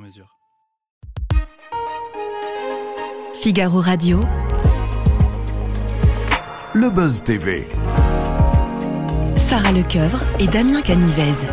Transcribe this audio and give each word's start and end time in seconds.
mesure. 0.00 0.36
Figaro 3.40 3.80
Radio. 3.80 4.24
Le 6.74 6.90
Buzz 6.90 7.22
TV. 7.22 7.68
Sarah 9.36 9.72
Lecoeuvre 9.72 10.24
et 10.38 10.46
Damien 10.46 10.82
Canivez. 10.82 11.46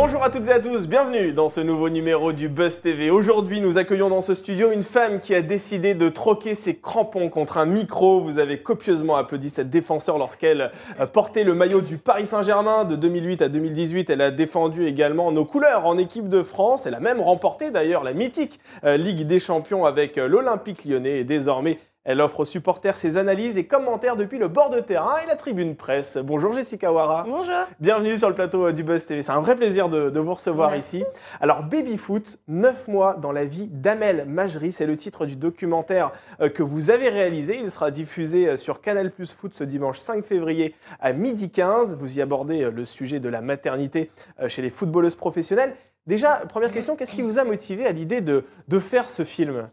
Bonjour 0.00 0.22
à 0.22 0.30
toutes 0.30 0.46
et 0.46 0.52
à 0.52 0.60
tous, 0.60 0.86
bienvenue 0.86 1.32
dans 1.32 1.48
ce 1.48 1.60
nouveau 1.60 1.88
numéro 1.88 2.30
du 2.30 2.48
Buzz 2.48 2.80
TV. 2.80 3.10
Aujourd'hui, 3.10 3.60
nous 3.60 3.78
accueillons 3.78 4.08
dans 4.08 4.20
ce 4.20 4.32
studio 4.32 4.70
une 4.70 4.84
femme 4.84 5.18
qui 5.18 5.34
a 5.34 5.42
décidé 5.42 5.94
de 5.94 6.08
troquer 6.08 6.54
ses 6.54 6.76
crampons 6.76 7.28
contre 7.30 7.58
un 7.58 7.66
micro. 7.66 8.20
Vous 8.20 8.38
avez 8.38 8.62
copieusement 8.62 9.16
applaudi 9.16 9.50
cette 9.50 9.70
défenseur 9.70 10.16
lorsqu'elle 10.16 10.70
euh, 11.00 11.06
portait 11.06 11.42
le 11.42 11.52
maillot 11.52 11.80
du 11.80 11.98
Paris 11.98 12.26
Saint-Germain 12.26 12.84
de 12.84 12.94
2008 12.94 13.42
à 13.42 13.48
2018. 13.48 14.10
Elle 14.10 14.20
a 14.20 14.30
défendu 14.30 14.86
également 14.86 15.32
nos 15.32 15.44
couleurs 15.44 15.84
en 15.84 15.98
équipe 15.98 16.28
de 16.28 16.44
France. 16.44 16.86
Elle 16.86 16.94
a 16.94 17.00
même 17.00 17.20
remporté 17.20 17.72
d'ailleurs 17.72 18.04
la 18.04 18.12
mythique 18.12 18.60
euh, 18.84 18.96
Ligue 18.96 19.26
des 19.26 19.40
Champions 19.40 19.84
avec 19.84 20.16
euh, 20.16 20.28
l'Olympique 20.28 20.84
lyonnais 20.84 21.18
et 21.18 21.24
désormais 21.24 21.76
elle 22.08 22.22
offre 22.22 22.40
aux 22.40 22.44
supporters 22.46 22.96
ses 22.96 23.18
analyses 23.18 23.58
et 23.58 23.66
commentaires 23.66 24.16
depuis 24.16 24.38
le 24.38 24.48
bord 24.48 24.70
de 24.70 24.80
terrain 24.80 25.18
et 25.22 25.26
la 25.26 25.36
tribune 25.36 25.76
presse. 25.76 26.16
Bonjour 26.16 26.54
Jessica 26.54 26.90
Wara. 26.90 27.24
Bonjour. 27.28 27.54
Bienvenue 27.80 28.16
sur 28.16 28.30
le 28.30 28.34
plateau 28.34 28.68
euh, 28.68 28.72
du 28.72 28.82
Buzz 28.82 29.04
TV. 29.04 29.20
C'est 29.20 29.32
un 29.32 29.42
vrai 29.42 29.56
plaisir 29.56 29.90
de, 29.90 30.08
de 30.08 30.18
vous 30.18 30.32
recevoir 30.32 30.70
Merci. 30.70 30.98
ici. 31.00 31.04
Alors, 31.38 31.64
Baby 31.64 31.98
Foot, 31.98 32.38
9 32.48 32.88
mois 32.88 33.12
dans 33.14 33.30
la 33.30 33.44
vie 33.44 33.66
d'Amel 33.68 34.24
Majri, 34.26 34.72
c'est 34.72 34.86
le 34.86 34.96
titre 34.96 35.26
du 35.26 35.36
documentaire 35.36 36.12
euh, 36.40 36.48
que 36.48 36.62
vous 36.62 36.90
avez 36.90 37.10
réalisé. 37.10 37.58
Il 37.60 37.70
sera 37.70 37.90
diffusé 37.90 38.48
euh, 38.48 38.56
sur 38.56 38.80
Canal 38.80 39.10
Plus 39.10 39.34
Foot 39.34 39.52
ce 39.52 39.64
dimanche 39.64 39.98
5 39.98 40.24
février 40.24 40.74
à 41.00 41.12
midi 41.12 41.50
15. 41.50 41.98
Vous 41.98 42.18
y 42.18 42.22
abordez 42.22 42.70
le 42.70 42.84
sujet 42.86 43.20
de 43.20 43.28
la 43.28 43.42
maternité 43.42 44.10
chez 44.46 44.62
les 44.62 44.70
footballeuses 44.70 45.14
professionnelles. 45.14 45.74
Déjà, 46.06 46.36
première 46.48 46.72
question, 46.72 46.96
qu'est-ce 46.96 47.12
qui 47.14 47.20
vous 47.20 47.38
a 47.38 47.44
motivé 47.44 47.86
à 47.86 47.92
l'idée 47.92 48.22
de, 48.22 48.44
de 48.68 48.78
faire 48.78 49.10
ce 49.10 49.24
film? 49.24 49.68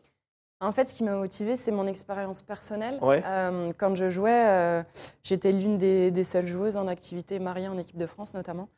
En 0.61 0.71
fait, 0.71 0.85
ce 0.87 0.93
qui 0.93 1.03
m'a 1.03 1.15
motivée, 1.15 1.55
c'est 1.57 1.71
mon 1.71 1.85
expérience 1.85 2.41
personnelle. 2.41 2.97
Ouais. 3.01 3.21
Euh, 3.25 3.71
quand 3.77 3.93
je 3.95 4.09
jouais, 4.09 4.47
euh, 4.47 4.83
j'étais 5.23 5.51
l'une 5.51 5.77
des, 5.77 6.11
des 6.11 6.23
seules 6.23 6.47
joueuses 6.47 6.77
en 6.77 6.87
activité 6.87 7.39
mariée 7.39 7.67
en 7.67 7.77
équipe 7.77 7.97
de 7.97 8.05
France 8.07 8.33
notamment. 8.33 8.69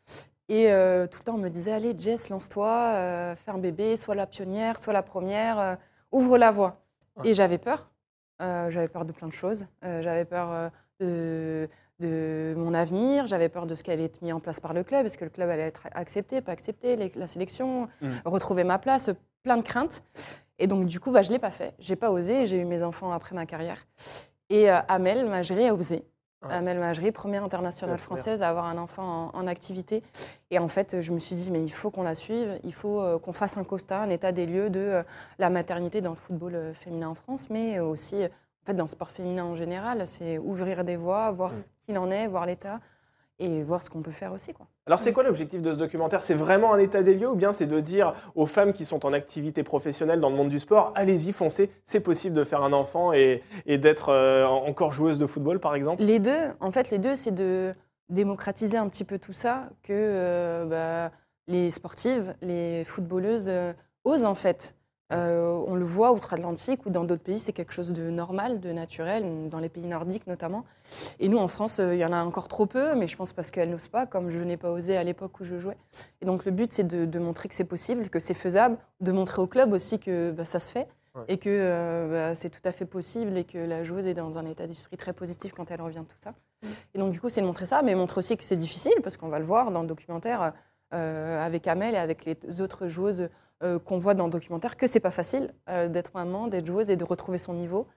Et 0.49 0.71
euh, 0.71 1.05
tout 1.07 1.19
le 1.19 1.23
temps, 1.25 1.35
on 1.35 1.39
me 1.39 1.49
disait 1.49 1.71
Allez, 1.73 1.93
Jess, 1.97 2.29
lance-toi, 2.29 3.35
fais 3.35 3.51
un 3.51 3.57
bébé, 3.59 3.95
sois 3.97 4.15
la 4.15 4.25
pionnière, 4.25 4.79
sois 4.79 4.93
la 4.93 5.03
première, 5.03 5.77
ouvre 6.11 6.37
la 6.37 6.51
voie. 6.51 6.73
Ouais. 7.17 7.29
Et 7.29 7.33
j'avais 7.33 7.57
peur. 7.57 7.91
J'avais 8.39 8.87
peur 8.87 9.05
de 9.05 9.11
plein 9.11 9.27
de 9.27 9.33
choses. 9.33 9.65
J'avais 9.83 10.25
peur 10.25 10.71
de, 10.99 11.67
de 11.99 12.53
mon 12.57 12.73
avenir, 12.73 13.27
j'avais 13.27 13.49
peur 13.49 13.65
de 13.67 13.75
ce 13.75 13.83
qui 13.83 13.91
allait 13.91 14.05
être 14.05 14.21
mis 14.23 14.31
en 14.33 14.39
place 14.39 14.59
par 14.59 14.73
le 14.73 14.83
club. 14.83 15.05
Est-ce 15.05 15.17
que 15.17 15.25
le 15.25 15.29
club 15.31 15.49
allait 15.49 15.63
être 15.67 15.83
accepté, 15.93 16.41
pas 16.41 16.53
accepté, 16.53 16.95
les- 16.95 17.11
la 17.15 17.27
sélection, 17.27 17.87
Mm. 18.01 18.09
retrouver 18.25 18.63
ma 18.63 18.79
place, 18.79 19.09
plein 19.43 19.57
de 19.57 19.63
craintes. 19.63 20.01
Et 20.59 20.67
donc, 20.67 20.85
du 20.85 20.99
coup, 20.99 21.11
bah, 21.11 21.21
je 21.21 21.29
ne 21.29 21.33
l'ai 21.33 21.39
pas 21.39 21.51
fait. 21.51 21.73
J'ai 21.79 21.95
pas 21.95 22.11
osé. 22.11 22.47
J'ai 22.47 22.57
eu 22.59 22.65
mes 22.65 22.83
enfants 22.83 23.11
après 23.11 23.35
ma 23.35 23.45
carrière. 23.45 23.85
Et 24.49 24.71
euh, 24.71 24.79
Amel 24.87 25.25
Majri 25.27 25.67
a 25.67 25.73
osé. 25.73 26.03
Ouais. 26.43 26.53
Amel 26.53 26.77
Majri, 26.79 27.11
première 27.11 27.43
internationale 27.43 27.97
française 27.97 28.41
à 28.43 28.49
avoir 28.49 28.65
un 28.65 28.77
enfant 28.77 29.31
en, 29.33 29.39
en 29.39 29.47
activité. 29.47 30.03
Et 30.51 30.59
en 30.59 30.67
fait, 30.67 31.01
je 31.01 31.11
me 31.11 31.19
suis 31.19 31.35
dit, 31.35 31.49
mais 31.51 31.63
il 31.63 31.71
faut 31.71 31.89
qu'on 31.91 32.03
la 32.03 32.15
suive. 32.15 32.59
Il 32.63 32.73
faut 32.73 33.01
euh, 33.01 33.17
qu'on 33.19 33.33
fasse 33.33 33.57
un 33.57 33.63
constat, 33.63 34.01
un 34.01 34.09
état 34.09 34.31
des 34.31 34.45
lieux 34.45 34.69
de 34.69 34.79
euh, 34.79 35.03
la 35.39 35.49
maternité 35.49 36.01
dans 36.01 36.11
le 36.11 36.15
football 36.15 36.73
féminin 36.75 37.09
en 37.09 37.15
France, 37.15 37.49
mais 37.49 37.79
aussi 37.79 38.23
en 38.23 38.65
fait, 38.65 38.73
dans 38.75 38.83
le 38.85 38.89
sport 38.89 39.11
féminin 39.11 39.45
en 39.45 39.55
général. 39.55 40.05
C'est 40.05 40.37
ouvrir 40.37 40.83
des 40.83 40.95
voies, 40.95 41.31
voir 41.31 41.51
Mm. 41.51 41.55
ce 41.55 41.63
qu'il 41.85 41.97
en 41.97 42.11
est, 42.11 42.27
voir 42.27 42.45
l'état 42.45 42.79
et 43.39 43.63
voir 43.63 43.81
ce 43.81 43.89
qu'on 43.89 44.01
peut 44.01 44.11
faire 44.11 44.31
aussi. 44.33 44.53
Quoi. 44.53 44.67
Alors, 44.87 45.01
c'est 45.01 45.11
quoi 45.11 45.23
l'objectif 45.23 45.61
de 45.61 45.73
ce 45.73 45.77
documentaire? 45.77 46.23
C'est 46.23 46.33
vraiment 46.33 46.73
un 46.73 46.79
état 46.79 47.03
des 47.03 47.13
lieux 47.13 47.29
ou 47.29 47.35
bien 47.35 47.51
c'est 47.51 47.65
de 47.65 47.81
dire 47.81 48.13
aux 48.35 48.45
femmes 48.45 48.71
qui 48.71 48.85
sont 48.85 49.05
en 49.05 49.11
activité 49.11 49.61
professionnelle 49.61 50.21
dans 50.21 50.29
le 50.29 50.37
monde 50.37 50.47
du 50.47 50.59
sport 50.59 50.93
allez-y, 50.95 51.33
foncez, 51.33 51.69
c'est 51.83 51.99
possible 51.99 52.33
de 52.33 52.45
faire 52.45 52.63
un 52.63 52.71
enfant 52.71 53.11
et, 53.11 53.43
et 53.65 53.77
d'être 53.77 54.09
euh, 54.09 54.45
encore 54.45 54.93
joueuse 54.93 55.19
de 55.19 55.25
football, 55.25 55.59
par 55.59 55.75
exemple? 55.75 56.01
Les 56.01 56.19
deux, 56.19 56.39
en 56.61 56.71
fait, 56.71 56.89
les 56.89 56.99
deux, 56.99 57.17
c'est 57.17 57.35
de 57.35 57.73
démocratiser 58.07 58.77
un 58.77 58.87
petit 58.87 59.03
peu 59.03 59.19
tout 59.19 59.33
ça, 59.33 59.69
que 59.83 59.91
euh, 59.91 60.65
bah, 60.65 61.11
les 61.47 61.69
sportives, 61.69 62.33
les 62.41 62.85
footballeuses 62.85 63.49
euh, 63.49 63.73
osent 64.05 64.23
en 64.23 64.35
fait. 64.35 64.73
Euh, 65.13 65.63
on 65.67 65.75
le 65.75 65.85
voit 65.85 66.11
outre-Atlantique 66.11 66.85
ou 66.85 66.89
dans 66.89 67.05
d'autres 67.05 67.23
pays, 67.23 67.39
c'est 67.39 67.53
quelque 67.53 67.71
chose 67.71 67.93
de 67.93 68.09
normal, 68.09 68.59
de 68.59 68.73
naturel, 68.73 69.47
dans 69.49 69.59
les 69.59 69.69
pays 69.69 69.85
nordiques 69.85 70.27
notamment. 70.27 70.65
Et 71.19 71.29
nous, 71.29 71.37
en 71.37 71.47
France, 71.47 71.79
euh, 71.79 71.95
il 71.95 71.99
y 71.99 72.05
en 72.05 72.11
a 72.11 72.23
encore 72.23 72.49
trop 72.49 72.65
peu, 72.65 72.93
mais 72.95 73.07
je 73.07 73.15
pense 73.15 73.31
parce 73.31 73.49
qu'elles 73.49 73.69
n'osent 73.69 73.87
pas, 73.87 74.05
comme 74.05 74.29
je 74.31 74.39
n'ai 74.39 74.57
pas 74.57 74.69
osé 74.69 74.97
à 74.97 75.03
l'époque 75.05 75.39
où 75.39 75.45
je 75.45 75.57
jouais. 75.59 75.77
Et 76.21 76.25
donc 76.25 76.43
le 76.43 76.51
but, 76.51 76.73
c'est 76.73 76.85
de, 76.85 77.05
de 77.05 77.19
montrer 77.19 77.47
que 77.47 77.55
c'est 77.55 77.63
possible, 77.63 78.09
que 78.09 78.19
c'est 78.19 78.33
faisable, 78.33 78.77
de 78.99 79.11
montrer 79.13 79.41
au 79.41 79.47
club 79.47 79.71
aussi 79.71 79.97
que 79.97 80.31
bah, 80.31 80.43
ça 80.43 80.59
se 80.59 80.71
fait. 80.71 80.87
Ouais. 81.15 81.23
Et 81.29 81.37
que 81.37 81.49
euh, 81.49 82.31
bah, 82.31 82.35
c'est 82.35 82.49
tout 82.49 82.61
à 82.65 82.71
fait 82.73 82.85
possible 82.85 83.37
et 83.37 83.45
que 83.45 83.57
la 83.57 83.83
joueuse 83.83 84.07
est 84.07 84.13
dans 84.13 84.37
un 84.37 84.45
état 84.45 84.67
d'esprit 84.67 84.97
très 84.97 85.13
positif 85.13 85.53
quand 85.53 85.71
elle 85.71 85.81
revient 85.81 85.99
de 85.99 86.03
tout 86.03 86.19
ça. 86.21 86.33
Et 86.93 86.99
donc, 86.99 87.11
du 87.11 87.21
coup, 87.21 87.29
c'est 87.29 87.41
de 87.41 87.45
montrer 87.45 87.65
ça, 87.65 87.81
mais 87.81 87.95
montrer 87.95 88.19
aussi 88.19 88.35
que 88.35 88.43
c'est 88.43 88.57
difficile, 88.57 88.93
parce 89.03 89.15
qu'on 89.15 89.29
va 89.29 89.39
le 89.39 89.45
voir 89.45 89.71
dans 89.71 89.81
le 89.81 89.87
documentaire 89.87 90.53
avec 90.91 91.67
Amel 91.67 91.95
et 91.95 91.97
avec 91.97 92.25
les 92.25 92.61
autres 92.61 92.87
joueuses 92.87 93.29
qu'on 93.79 93.97
voit 93.97 94.13
dans 94.13 94.25
le 94.25 94.31
documentaire, 94.31 94.77
que 94.77 94.87
c'est 94.87 94.99
pas 94.99 95.11
facile 95.11 95.53
euh, 95.69 95.87
d'être 95.87 96.11
maman, 96.13 96.47
d'être 96.47 96.67
joueuse 96.67 96.89
et 96.89 96.95
de 96.95 97.03
retrouver 97.03 97.37
son 97.37 97.53
niveau. 97.53 97.87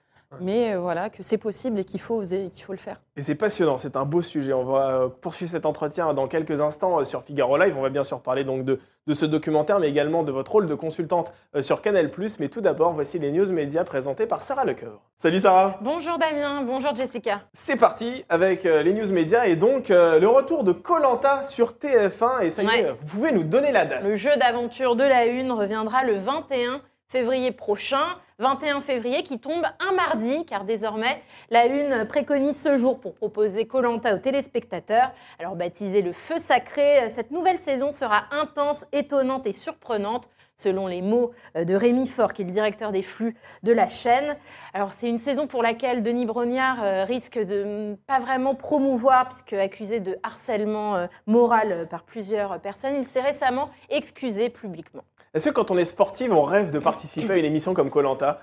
Mais 0.41 0.74
euh, 0.74 0.78
voilà, 0.78 1.10
que 1.10 1.22
c'est 1.24 1.38
possible 1.38 1.80
et 1.80 1.84
qu'il 1.84 2.00
faut 2.00 2.14
oser 2.14 2.46
et 2.46 2.50
qu'il 2.50 2.62
faut 2.62 2.72
le 2.72 2.78
faire. 2.78 3.00
Et 3.16 3.22
c'est 3.22 3.34
passionnant, 3.34 3.78
c'est 3.78 3.96
un 3.96 4.04
beau 4.04 4.22
sujet. 4.22 4.52
On 4.52 4.64
va 4.64 4.91
euh, 4.91 5.08
poursuivre 5.08 5.50
cet 5.50 5.66
entretien 5.66 6.14
dans 6.14 6.28
quelques 6.28 6.60
instants 6.60 7.00
euh, 7.00 7.04
sur 7.04 7.24
Figaro 7.24 7.58
Live. 7.58 7.74
On 7.76 7.82
va 7.82 7.88
bien 7.88 8.04
sûr 8.04 8.20
parler 8.20 8.44
donc 8.44 8.64
de, 8.64 8.78
de 9.08 9.12
ce 9.14 9.26
documentaire, 9.26 9.80
mais 9.80 9.88
également 9.88 10.22
de 10.22 10.30
votre 10.30 10.52
rôle 10.52 10.66
de 10.68 10.74
consultante 10.76 11.32
sur 11.60 11.82
Canal+. 11.82 12.10
Mais 12.38 12.48
tout 12.48 12.60
d'abord, 12.60 12.92
voici 12.92 13.18
les 13.18 13.32
news 13.32 13.50
médias 13.52 13.82
présentés 13.82 14.26
par 14.26 14.42
Sarah 14.42 14.64
Lecoeur. 14.64 15.00
Salut 15.18 15.41
Sarah 15.41 15.78
Bonjour 15.82 16.16
Damien, 16.18 16.62
bonjour 16.62 16.94
Jessica. 16.94 17.41
C'est 17.52 17.76
parti 17.76 18.24
avec 18.28 18.62
les 18.64 18.92
news 18.92 19.10
médias 19.12 19.47
et 19.47 19.56
donc 19.56 19.88
le 19.88 20.26
retour 20.26 20.62
de 20.64 20.72
Colanta 20.72 21.42
sur 21.44 21.72
TF1. 21.72 22.42
Et 22.44 22.50
ça 22.50 22.62
y 22.62 22.66
est, 22.66 22.68
Ouais. 22.68 22.91
vous 23.00 23.06
pouvez 23.08 23.32
nous 23.32 23.42
donner 23.42 23.72
la 23.72 23.84
date. 23.84 24.02
Le 24.04 24.14
jeu 24.16 24.30
d'aventure 24.38 24.94
de 24.97 25.02
la 25.04 25.26
Une 25.26 25.50
reviendra 25.50 26.04
le 26.04 26.14
21 26.14 26.80
février 27.10 27.50
prochain. 27.50 28.04
21 28.38 28.81
février 28.81 29.22
qui 29.22 29.38
tombe 29.38 29.65
un 29.81 29.93
mardi, 29.93 30.47
car 30.47 30.65
désormais, 30.65 31.21
la 31.50 31.66
Une 31.66 32.06
préconise 32.06 32.59
ce 32.59 32.78
jour 32.78 32.98
pour 32.98 33.15
proposer 33.15 33.66
Colanta 33.66 34.15
aux 34.15 34.19
téléspectateurs. 34.19 35.12
Alors, 35.38 35.56
baptisé 35.56 36.00
le 36.00 36.15
feu 36.15 36.38
sacré, 36.38 37.10
cette 37.10 37.32
nouvelle 37.32 37.59
saison 37.59 37.91
sera 37.91 38.25
intense, 38.31 38.87
étonnante 38.93 39.47
et 39.47 39.53
surprenante, 39.53 40.31
selon 40.56 40.87
les 40.87 41.03
mots 41.03 41.32
euh, 41.56 41.65
de 41.65 41.75
Rémi 41.75 42.06
Faure, 42.06 42.32
qui 42.32 42.43
est 42.43 42.44
le 42.47 42.50
directeur 42.50 42.93
des 42.93 43.03
flux 43.03 43.37
de 43.62 43.72
la 43.72 43.88
chaîne. 43.88 44.37
Alors, 44.72 44.94
c'est 44.94 45.09
une 45.09 45.19
saison 45.19 45.47
pour 45.47 45.62
laquelle 45.62 46.03
Denis 46.03 46.27
Brognard 46.27 46.82
euh, 46.82 47.04
risque 47.04 47.38
de 47.38 47.98
pas 48.06 48.21
vraiment 48.21 48.54
promouvoir, 48.54 49.27
puisque 49.27 49.53
accusé 49.53 50.00
de 50.00 50.16
harcèlement 50.22 50.97
euh, 50.97 51.06
moral 51.27 51.72
euh, 51.72 51.87
par 51.87 52.04
plusieurs 52.04 52.60
personnes, 52.60 52.94
il 52.97 53.06
s'est 53.06 53.21
récemment 53.21 53.69
excusé 53.91 54.48
publiquement. 54.48 55.03
Est-ce 55.32 55.48
que 55.48 55.54
quand 55.54 55.71
on 55.71 55.78
est 55.78 55.84
sportive, 55.84 56.32
on 56.32 56.42
rêve 56.42 56.72
de 56.72 56.80
participer 56.80 57.34
à 57.34 57.36
une 57.36 57.44
émission 57.44 57.72
comme 57.72 57.88
Colanta? 57.88 58.41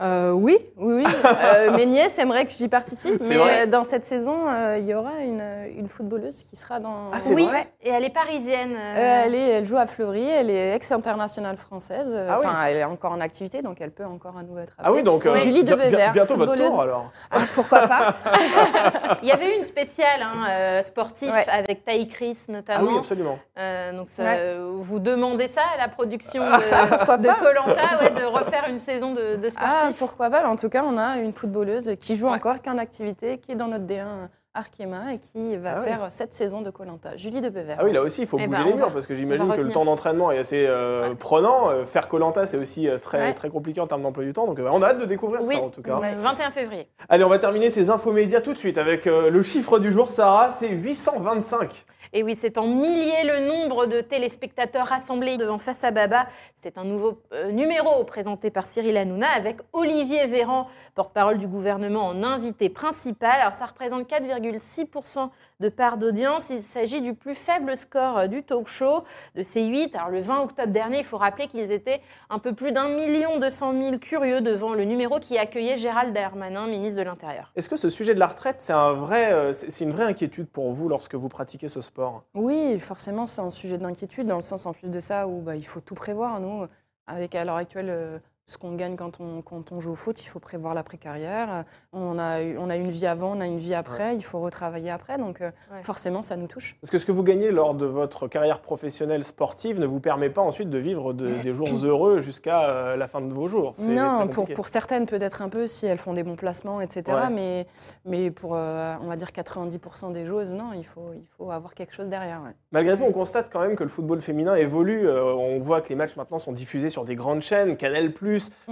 Euh, 0.00 0.30
oui, 0.32 0.58
oui, 0.76 1.04
oui. 1.04 1.06
Euh, 1.56 1.70
mes 1.76 1.86
nièces 1.86 2.18
aimeraient 2.18 2.44
que 2.46 2.52
j'y 2.52 2.68
participe, 2.68 3.20
mais 3.20 3.36
vrai 3.36 3.62
euh, 3.62 3.66
dans 3.66 3.84
cette 3.84 4.04
saison, 4.04 4.48
euh, 4.48 4.78
il 4.78 4.86
y 4.86 4.94
aura 4.94 5.20
une, 5.22 5.42
une 5.76 5.88
footballeuse 5.88 6.42
qui 6.42 6.56
sera 6.56 6.80
dans. 6.80 7.10
Ah, 7.12 7.18
c'est 7.18 7.32
oui, 7.34 7.46
vrai 7.46 7.68
et 7.82 7.90
elle 7.90 8.04
est 8.04 8.10
parisienne. 8.14 8.72
euh, 8.76 8.94
Euh, 8.96 9.22
elle, 9.26 9.34
est- 9.34 9.48
elle 9.50 9.64
joue 9.64 9.76
à 9.76 9.86
Fleury, 9.86 10.26
elle 10.28 10.50
est 10.50 10.74
ex-internationale 10.74 11.56
française. 11.56 12.16
Ah 12.28 12.38
oui. 12.40 12.46
Enfin, 12.46 12.64
elle 12.66 12.76
est 12.76 12.84
encore 12.84 13.12
en 13.12 13.20
activité, 13.20 13.62
donc 13.62 13.78
elle 13.80 13.90
peut 13.90 14.04
encore 14.04 14.36
à 14.38 14.42
nouveau 14.42 14.58
être 14.60 14.72
Ah 14.78 14.92
oui, 14.92 15.02
donc 15.02 15.24
euh, 15.26 15.36
Julie 15.36 15.62
bi- 15.62 15.70
Debevert, 15.70 16.12
bientôt 16.12 16.36
votre 16.36 16.50
footballeuse. 16.52 16.70
tour 16.72 16.82
alors. 16.82 17.10
Ah, 17.30 17.38
pourquoi 17.54 17.80
pas 17.86 18.14
Il 19.22 19.28
y 19.28 19.32
avait 19.32 19.54
eu 19.54 19.58
une 19.58 19.64
spéciale 19.64 20.20
hein, 20.22 20.46
euh, 20.50 20.82
sportif 20.82 21.30
Ouais. 21.32 21.46
avec 21.50 21.84
Taï 21.84 22.08
Chris 22.08 22.38
Ah 22.48 22.52
notamment. 22.52 22.90
oui, 22.92 22.98
absolument. 22.98 23.38
Euh, 23.58 23.92
donc 23.92 24.08
ça, 24.08 24.22
Ouais. 24.22 24.56
vous 24.74 24.98
demandez 24.98 25.48
ça 25.48 25.62
à 25.74 25.78
la 25.78 25.88
production 25.88 26.42
de 26.44 27.38
Colanta, 27.38 28.02
ouais, 28.02 28.10
de 28.10 28.24
refaire 28.24 28.66
une 28.68 28.78
saison 28.78 29.12
de, 29.12 29.36
de 29.36 29.48
Ah, 29.56 29.85
pourquoi 29.92 30.30
pas 30.30 30.46
En 30.48 30.56
tout 30.56 30.68
cas, 30.68 30.84
on 30.84 30.96
a 30.98 31.18
une 31.18 31.32
footballeuse 31.32 31.96
qui 32.00 32.16
joue 32.16 32.26
Ouais. 32.26 32.32
encore, 32.34 32.60
qui 32.62 32.68
est 32.68 32.72
en 32.72 32.78
activité, 32.78 33.38
qui 33.38 33.52
est 33.52 33.56
dans 33.56 33.68
notre 33.68 33.84
D1 33.84 34.28
Arkema 34.54 35.12
et 35.12 35.18
qui 35.18 35.54
va 35.58 35.74
Ah 35.76 35.82
faire 35.82 36.06
cette 36.08 36.32
saison 36.32 36.62
de 36.62 36.70
Colanta. 36.70 37.14
Julie 37.18 37.42
de 37.42 37.50
Bever. 37.50 37.74
Ah 37.78 37.84
oui, 37.84 37.92
là 37.92 38.00
aussi, 38.00 38.22
il 38.22 38.26
faut 38.26 38.38
Eh 38.40 38.46
bouger 38.46 38.58
ben, 38.62 38.66
les 38.68 38.72
murs 38.74 38.86
va- 38.86 38.92
parce 38.92 39.06
que 39.06 39.14
j'imagine 39.14 39.52
que 39.54 39.60
le 39.60 39.70
temps 39.70 39.84
d'entraînement 39.84 40.30
est 40.32 40.38
assez 40.38 40.64
euh, 40.66 41.10
Ouais. 41.10 41.14
prenant. 41.14 41.68
Euh, 41.68 41.84
Faire 41.84 42.08
Colanta, 42.08 42.46
c'est 42.46 42.56
aussi 42.56 42.88
euh, 42.88 42.96
très, 42.96 43.18
Ouais. 43.18 43.34
très 43.34 43.50
compliqué 43.50 43.82
en 43.82 43.86
termes 43.86 44.00
d'emploi 44.00 44.24
du 44.24 44.32
temps. 44.32 44.46
Donc, 44.46 44.58
on 44.58 44.80
a 44.82 44.86
hâte 44.86 44.98
de 44.98 45.04
découvrir 45.04 45.42
Oui, 45.42 45.56
ça 45.56 45.62
en 45.62 45.68
tout 45.68 45.82
cas. 45.82 45.98
Ouais, 45.98 46.14
21 46.14 46.50
février. 46.50 46.88
Allez, 47.10 47.24
on 47.24 47.28
va 47.28 47.38
terminer 47.38 47.68
ces 47.68 47.90
infos 47.90 48.12
médias 48.12 48.40
tout 48.40 48.54
de 48.54 48.58
suite 48.58 48.78
avec 48.78 49.06
euh, 49.06 49.28
le 49.28 49.42
chiffre 49.42 49.78
du 49.78 49.92
jour, 49.92 50.08
Sarah, 50.08 50.50
c'est 50.52 50.68
825. 50.70 51.84
Et 52.12 52.22
oui, 52.22 52.34
c'est 52.34 52.58
en 52.58 52.66
milliers 52.66 53.24
le 53.24 53.48
nombre 53.48 53.86
de 53.86 54.00
téléspectateurs 54.00 54.86
rassemblés 54.86 55.36
devant 55.36 55.58
Face 55.58 55.84
à 55.84 55.90
Baba. 55.90 56.26
C'est 56.54 56.78
un 56.78 56.84
nouveau 56.84 57.20
euh, 57.32 57.50
numéro 57.50 58.04
présenté 58.04 58.50
par 58.50 58.66
Cyril 58.66 58.96
Hanouna 58.96 59.28
avec 59.28 59.58
Olivier 59.72 60.26
Véran, 60.26 60.68
porte-parole 60.94 61.38
du 61.38 61.46
gouvernement, 61.46 62.06
en 62.06 62.22
invité 62.22 62.68
principal. 62.68 63.40
Alors 63.40 63.54
ça 63.54 63.66
représente 63.66 64.08
4,6% 64.08 65.30
de 65.60 65.68
part 65.68 65.96
d'audience. 65.96 66.50
Il 66.50 66.60
s'agit 66.60 67.00
du 67.00 67.14
plus 67.14 67.34
faible 67.34 67.76
score 67.76 68.18
euh, 68.18 68.26
du 68.26 68.42
talk 68.42 68.68
show 68.68 69.04
de 69.34 69.42
C8. 69.42 69.96
Alors 69.96 70.10
le 70.10 70.20
20 70.20 70.40
octobre 70.42 70.72
dernier, 70.72 70.98
il 70.98 71.04
faut 71.04 71.18
rappeler 71.18 71.48
qu'ils 71.48 71.72
étaient 71.72 72.00
un 72.30 72.38
peu 72.38 72.52
plus 72.52 72.72
d'un 72.72 72.88
million 72.88 73.38
deux 73.38 73.50
cent 73.50 73.72
mille 73.72 73.98
curieux 73.98 74.40
devant 74.40 74.74
le 74.74 74.84
numéro 74.84 75.18
qui 75.18 75.38
accueillait 75.38 75.76
Gérald 75.76 76.14
Darmanin, 76.14 76.66
ministre 76.66 77.00
de 77.00 77.04
l'Intérieur. 77.04 77.52
Est-ce 77.56 77.68
que 77.68 77.76
ce 77.76 77.88
sujet 77.88 78.14
de 78.14 78.20
la 78.20 78.26
retraite, 78.26 78.56
c'est 78.60 78.72
euh, 78.72 79.52
une 79.80 79.90
vraie 79.90 80.04
inquiétude 80.04 80.48
pour 80.48 80.72
vous 80.72 80.88
lorsque 80.88 81.14
vous 81.14 81.28
pratiquez 81.28 81.68
ce 81.68 81.80
sport? 81.80 81.95
Oui, 82.34 82.78
forcément, 82.78 83.26
c'est 83.26 83.40
un 83.40 83.50
sujet 83.50 83.78
d'inquiétude, 83.78 84.26
dans 84.26 84.36
le 84.36 84.42
sens 84.42 84.66
en 84.66 84.72
plus 84.72 84.90
de 84.90 85.00
ça 85.00 85.28
où 85.28 85.40
bah, 85.40 85.56
il 85.56 85.66
faut 85.66 85.80
tout 85.80 85.94
prévoir. 85.94 86.40
Nous, 86.40 86.66
avec 87.06 87.34
à 87.34 87.44
l'heure 87.44 87.56
actuelle 87.56 87.90
euh, 87.90 88.18
ce 88.48 88.58
qu'on 88.58 88.76
gagne 88.76 88.94
quand 88.94 89.18
on, 89.20 89.42
quand 89.42 89.72
on 89.72 89.80
joue 89.80 89.90
au 89.90 89.94
foot, 89.96 90.22
il 90.22 90.26
faut 90.28 90.38
prévoir 90.38 90.72
l'après-carrière. 90.72 91.64
On 91.92 92.16
a, 92.16 92.42
eu- 92.42 92.56
on 92.58 92.70
a 92.70 92.76
une 92.76 92.90
vie 92.90 93.06
avant, 93.06 93.36
on 93.36 93.40
a 93.40 93.46
une 93.46 93.58
vie 93.58 93.74
après, 93.74 94.14
il 94.14 94.22
faut 94.22 94.38
retravailler 94.38 94.90
après. 94.90 95.18
Donc 95.18 95.40
euh, 95.40 95.50
Ouais. 95.72 95.82
forcément, 95.82 96.22
ça 96.22 96.36
nous 96.36 96.46
touche. 96.46 96.76
Parce 96.80 96.92
que 96.92 96.98
ce 96.98 97.04
que 97.06 97.10
vous 97.10 97.24
gagnez 97.24 97.50
lors 97.50 97.74
de 97.74 97.86
votre 97.86 98.28
carrière 98.28 98.60
professionnelle 98.60 99.24
sportive 99.24 99.80
ne 99.80 99.86
vous 99.86 99.98
permet 99.98 100.30
pas 100.30 100.42
ensuite 100.42 100.70
de 100.70 100.78
vivre 100.78 101.12
de- 101.12 101.42
des 101.42 101.52
jours 101.52 101.68
heureux 101.84 102.20
jusqu'à 102.20 102.68
euh, 102.70 102.96
la 102.96 103.08
fin 103.08 103.20
de 103.20 103.32
vos 103.34 103.48
jours. 103.48 103.74
Non, 103.80 104.28
pour, 104.28 104.68
certaines, 104.68 105.06
peut-être 105.06 105.42
un 105.42 105.48
peu 105.48 105.66
si 105.66 105.86
elles 105.86 105.98
font 105.98 106.14
des 106.14 106.22
bons 106.22 106.36
placements, 106.36 106.80
etc. 106.80 107.02
Ouais. 107.08 107.30
Mais, 107.34 107.66
mais 108.04 108.30
pour, 108.30 108.52
euh, 108.54 108.94
on 109.02 109.06
va 109.08 109.16
dire, 109.16 109.32
90% 109.32 110.12
des 110.12 110.24
joueuses, 110.24 110.54
non, 110.54 110.70
il 110.72 110.84
faut, 110.86 111.10
il 111.14 111.24
faut 111.36 111.50
avoir 111.50 111.74
quelque 111.74 111.94
chose 111.94 112.08
derrière. 112.08 112.42
ouais. 112.44 112.52
Malgré 112.70 112.96
tout, 112.96 113.02
on 113.04 113.12
constate 113.12 113.48
quand 113.52 113.60
même 113.60 113.74
que 113.74 113.82
le 113.82 113.88
football 113.88 114.20
féminin 114.20 114.54
évolue. 114.54 115.08
Euh, 115.08 115.24
on 115.34 115.58
voit 115.58 115.80
que 115.80 115.88
les 115.88 115.96
matchs 115.96 116.14
maintenant 116.14 116.38
sont 116.38 116.52
diffusés 116.52 116.90
sur 116.90 117.04
des 117.04 117.16
grandes 117.16 117.40
chaînes, 117.42 117.76
Canal+, 117.76 118.12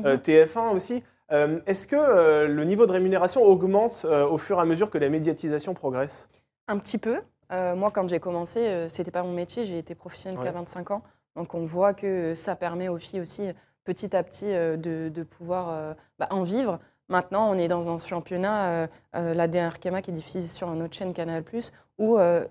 euh, 0.05 0.15
Mhm. 0.15 0.21
TF1 0.23 0.75
aussi. 0.75 1.03
Euh, 1.33 1.61
Est-ce 1.67 1.87
que 1.87 1.97
euh, 1.97 2.47
le 2.47 2.65
niveau 2.65 2.87
de 2.87 2.93
rémunération 2.93 3.43
augmente 3.43 4.03
euh, 4.05 4.27
au 4.27 4.39
fur 4.39 4.59
et 4.59 4.61
à 4.61 4.65
mesure 4.65 4.91
que 4.91 4.99
la 4.99 5.09
médiatisation 5.09 5.75
progresse? 5.75 6.29
Un 6.69 6.79
petit 6.79 6.99
peu. 6.99 7.17
Euh, 7.53 7.75
moi, 7.75 7.91
quand 7.91 8.09
j'ai 8.09 8.21
commencé, 8.21 8.61
euh, 8.61 8.89
c'était 8.89 9.11
pas 9.11 9.23
mon 9.23 9.33
métier, 9.33 9.65
j'ai 9.65 9.79
été 9.79 9.95
professionnelle 9.95 10.39
Ouais. 10.39 10.45
qu'à 10.47 10.53
25 10.53 10.91
ans. 10.91 11.03
Donc 11.37 11.55
on 11.55 11.65
voit 11.65 11.95
que 11.95 12.35
ça 12.35 12.57
permet 12.57 12.89
aux 12.89 12.99
filles 12.99 13.21
aussi, 13.21 13.43
petit 13.85 14.15
à 14.15 14.23
petit, 14.23 14.53
euh, 14.55 14.77
de, 14.77 15.09
de 15.09 15.23
pouvoir 15.23 15.69
euh, 15.71 15.95
bah, 16.19 16.29
en 16.31 16.43
vivre. 16.43 16.79
Maintenant, 17.09 17.51
on 17.51 17.59
est 17.59 17.69
dans 17.69 17.91
un 17.93 17.99
championnat, 17.99 18.71
euh, 18.85 18.87
euh, 19.17 19.35
la 19.35 19.47
D1 19.49 19.67
Arkema 19.67 20.01
qui 20.01 20.11
est 20.11 20.15
diffusée 20.15 20.41
sur 20.43 20.69
une 20.73 20.83
autre 20.83 20.95
chaîne 20.95 21.13
Canal+, 21.13 21.43
où 21.99 22.19
euh, 22.19 22.45